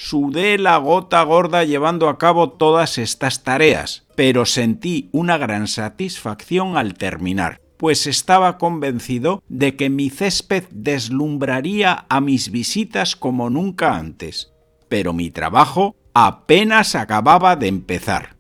Sudé 0.04 0.58
la 0.58 0.78
gota 0.78 1.22
gorda 1.22 1.64
llevando 1.64 2.10
a 2.10 2.18
cabo 2.18 2.50
todas 2.50 2.98
estas 2.98 3.44
tareas, 3.44 4.08
pero 4.16 4.48
sentí 4.48 5.10
una 5.12 5.38
gran 5.38 5.68
satisfacción 5.68 6.76
al 6.76 6.96
terminar, 6.96 7.62
pues 7.78 8.08
estaba 8.08 8.58
convencido 8.58 9.44
de 9.48 9.76
que 9.76 9.92
mi 9.92 10.10
césped 10.10 10.64
deslumbraría 10.72 12.08
a 12.10 12.20
mis 12.20 12.50
visitas 12.50 13.16
como 13.16 13.52
nunca 13.52 13.96
antes. 13.96 14.52
Pero 14.90 15.14
mi 15.14 15.30
trabajo 15.30 15.96
apenas 16.16 16.96
acababa 16.96 17.56
de 17.56 17.68
empezar. 17.68 18.38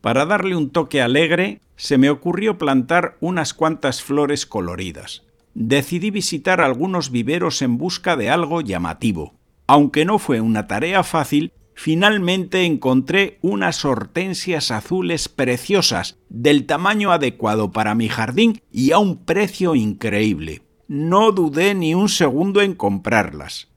Para 0.00 0.26
darle 0.26 0.56
un 0.56 0.70
toque 0.70 1.00
alegre, 1.00 1.60
se 1.76 1.98
me 1.98 2.10
ocurrió 2.10 2.58
plantar 2.58 3.16
unas 3.20 3.54
cuantas 3.54 4.02
flores 4.02 4.44
coloridas. 4.44 5.22
Decidí 5.54 6.10
visitar 6.10 6.60
algunos 6.60 7.12
viveros 7.12 7.62
en 7.62 7.78
busca 7.78 8.16
de 8.16 8.28
algo 8.28 8.60
llamativo. 8.60 9.35
Aunque 9.66 10.04
no 10.04 10.18
fue 10.18 10.40
una 10.40 10.66
tarea 10.66 11.02
fácil, 11.02 11.52
finalmente 11.74 12.64
encontré 12.64 13.38
unas 13.42 13.84
hortensias 13.84 14.70
azules 14.70 15.28
preciosas, 15.28 16.18
del 16.28 16.66
tamaño 16.66 17.12
adecuado 17.12 17.72
para 17.72 17.94
mi 17.94 18.08
jardín 18.08 18.62
y 18.70 18.92
a 18.92 18.98
un 18.98 19.24
precio 19.24 19.74
increíble. 19.74 20.62
No 20.88 21.32
dudé 21.32 21.74
ni 21.74 21.94
un 21.94 22.08
segundo 22.08 22.60
en 22.60 22.74
comprarlas. 22.74 23.68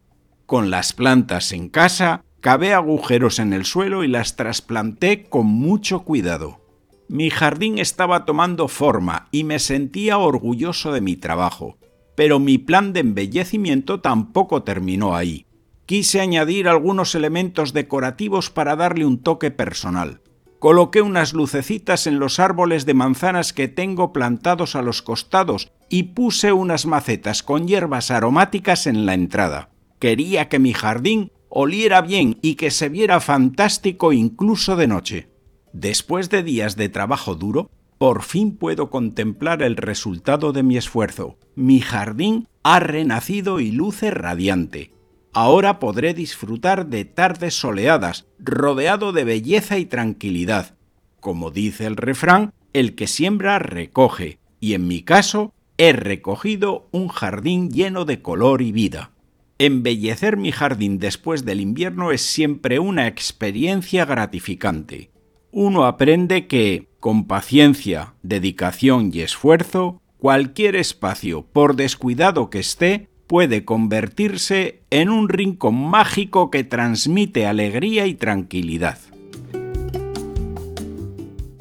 Con 0.45 0.69
las 0.69 0.93
plantas 0.93 1.51
en 1.51 1.69
casa, 1.69 2.23
Cavé 2.41 2.73
agujeros 2.73 3.39
en 3.39 3.51
el 3.51 3.65
suelo 3.65 4.05
y 4.05 4.07
las 4.07 4.37
trasplanté 4.37 5.25
con 5.25 5.45
mucho 5.45 6.05
cuidado. 6.05 6.61
Mi 7.09 7.29
jardín 7.29 7.79
estaba 7.79 8.23
tomando 8.23 8.69
forma 8.69 9.27
y 9.29 9.43
me 9.43 9.59
sentía 9.59 10.17
orgulloso 10.17 10.93
de 10.93 11.01
mi 11.01 11.17
trabajo, 11.17 11.77
pero 12.15 12.39
mi 12.39 12.57
plan 12.57 12.93
de 12.93 13.01
embellecimiento 13.01 13.99
tampoco 13.99 14.63
terminó 14.63 15.17
ahí. 15.17 15.47
Quise 15.89 16.21
añadir 16.21 16.67
algunos 16.67 17.15
elementos 17.15 17.73
decorativos 17.73 18.51
para 18.51 18.75
darle 18.75 19.07
un 19.07 19.23
toque 19.23 19.49
personal. 19.49 20.21
Coloqué 20.59 21.01
unas 21.01 21.33
lucecitas 21.33 22.05
en 22.05 22.19
los 22.19 22.39
árboles 22.39 22.85
de 22.85 22.93
manzanas 22.93 23.53
que 23.53 23.67
tengo 23.67 24.13
plantados 24.13 24.75
a 24.75 24.83
los 24.83 25.01
costados 25.01 25.71
y 25.89 26.03
puse 26.13 26.53
unas 26.53 26.85
macetas 26.85 27.41
con 27.41 27.67
hierbas 27.67 28.11
aromáticas 28.11 28.85
en 28.85 29.07
la 29.07 29.15
entrada. 29.15 29.71
Quería 29.97 30.47
que 30.47 30.59
mi 30.59 30.73
jardín 30.73 31.31
oliera 31.49 32.01
bien 32.01 32.37
y 32.43 32.53
que 32.53 32.69
se 32.69 32.87
viera 32.89 33.19
fantástico 33.19 34.13
incluso 34.13 34.75
de 34.75 34.85
noche. 34.85 35.31
Después 35.73 36.29
de 36.29 36.43
días 36.43 36.75
de 36.75 36.89
trabajo 36.89 37.33
duro, 37.33 37.71
por 37.97 38.21
fin 38.21 38.57
puedo 38.57 38.91
contemplar 38.91 39.63
el 39.63 39.75
resultado 39.75 40.53
de 40.53 40.61
mi 40.61 40.77
esfuerzo. 40.77 41.39
Mi 41.55 41.81
jardín 41.81 42.47
ha 42.61 42.79
renacido 42.79 43.59
y 43.59 43.71
luce 43.71 44.11
radiante. 44.11 44.98
Ahora 45.33 45.79
podré 45.79 46.13
disfrutar 46.13 46.87
de 46.87 47.05
tardes 47.05 47.53
soleadas, 47.53 48.25
rodeado 48.39 49.11
de 49.11 49.23
belleza 49.23 49.77
y 49.77 49.85
tranquilidad. 49.85 50.75
Como 51.19 51.51
dice 51.51 51.85
el 51.85 51.97
refrán, 51.97 52.53
el 52.73 52.95
que 52.95 53.07
siembra 53.07 53.59
recoge, 53.59 54.39
y 54.59 54.73
en 54.73 54.87
mi 54.87 55.01
caso 55.01 55.53
he 55.77 55.93
recogido 55.93 56.87
un 56.91 57.07
jardín 57.07 57.69
lleno 57.71 58.05
de 58.05 58.21
color 58.21 58.61
y 58.61 58.71
vida. 58.71 59.11
Embellecer 59.59 60.37
mi 60.37 60.51
jardín 60.51 60.99
después 60.99 61.45
del 61.45 61.61
invierno 61.61 62.11
es 62.11 62.21
siempre 62.21 62.79
una 62.79 63.07
experiencia 63.07 64.05
gratificante. 64.05 65.11
Uno 65.51 65.85
aprende 65.85 66.47
que, 66.47 66.87
con 66.99 67.25
paciencia, 67.27 68.13
dedicación 68.23 69.11
y 69.13 69.21
esfuerzo, 69.21 70.01
cualquier 70.17 70.75
espacio, 70.75 71.45
por 71.45 71.75
descuidado 71.75 72.49
que 72.49 72.59
esté, 72.59 73.09
puede 73.29 73.63
convertirse 73.63 74.81
en 74.89 75.11
un 75.11 75.29
rincón 75.29 75.75
mágico 75.75 76.49
que 76.49 76.63
transmite 76.63 77.45
alegría 77.45 78.07
y 78.07 78.15
tranquilidad. 78.15 78.97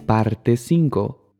Parte 0.07 0.57
5. 0.57 1.35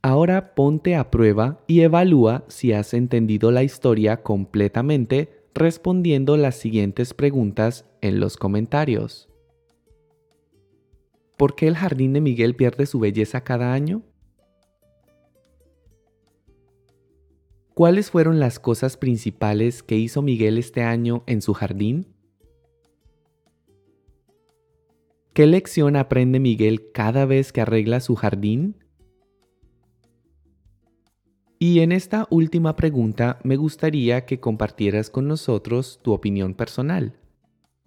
Ahora 0.00 0.54
ponte 0.54 0.96
a 0.96 1.10
prueba 1.10 1.60
y 1.66 1.82
evalúa 1.82 2.46
si 2.48 2.72
has 2.72 2.94
entendido 2.94 3.50
la 3.50 3.62
historia 3.62 4.22
completamente 4.22 5.44
respondiendo 5.54 6.38
las 6.38 6.56
siguientes 6.56 7.12
preguntas 7.12 7.84
en 8.00 8.20
los 8.20 8.38
comentarios. 8.38 9.28
¿Por 11.36 11.54
qué 11.54 11.68
el 11.68 11.76
jardín 11.76 12.14
de 12.14 12.22
Miguel 12.22 12.56
pierde 12.56 12.86
su 12.86 13.00
belleza 13.00 13.44
cada 13.44 13.74
año? 13.74 14.00
¿Cuáles 17.78 18.10
fueron 18.10 18.40
las 18.40 18.58
cosas 18.58 18.96
principales 18.96 19.84
que 19.84 19.94
hizo 19.94 20.20
Miguel 20.20 20.58
este 20.58 20.82
año 20.82 21.22
en 21.28 21.40
su 21.40 21.54
jardín? 21.54 22.08
¿Qué 25.32 25.46
lección 25.46 25.94
aprende 25.94 26.40
Miguel 26.40 26.90
cada 26.90 27.24
vez 27.24 27.52
que 27.52 27.60
arregla 27.60 28.00
su 28.00 28.16
jardín? 28.16 28.74
Y 31.60 31.78
en 31.78 31.92
esta 31.92 32.26
última 32.30 32.74
pregunta 32.74 33.38
me 33.44 33.54
gustaría 33.54 34.26
que 34.26 34.40
compartieras 34.40 35.08
con 35.08 35.28
nosotros 35.28 36.00
tu 36.02 36.12
opinión 36.12 36.54
personal. 36.54 37.14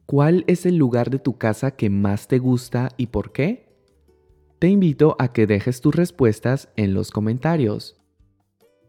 ¿Cuál 0.05 0.45
es 0.47 0.65
el 0.65 0.77
lugar 0.77 1.09
de 1.09 1.19
tu 1.19 1.37
casa 1.37 1.71
que 1.71 1.89
más 1.89 2.29
te 2.29 2.39
gusta 2.39 2.93
y 2.95 3.07
por 3.07 3.33
qué? 3.33 3.67
Te 4.57 4.69
invito 4.69 5.17
a 5.19 5.33
que 5.33 5.47
dejes 5.47 5.81
tus 5.81 5.93
respuestas 5.93 6.69
en 6.77 6.93
los 6.93 7.11
comentarios. 7.11 8.00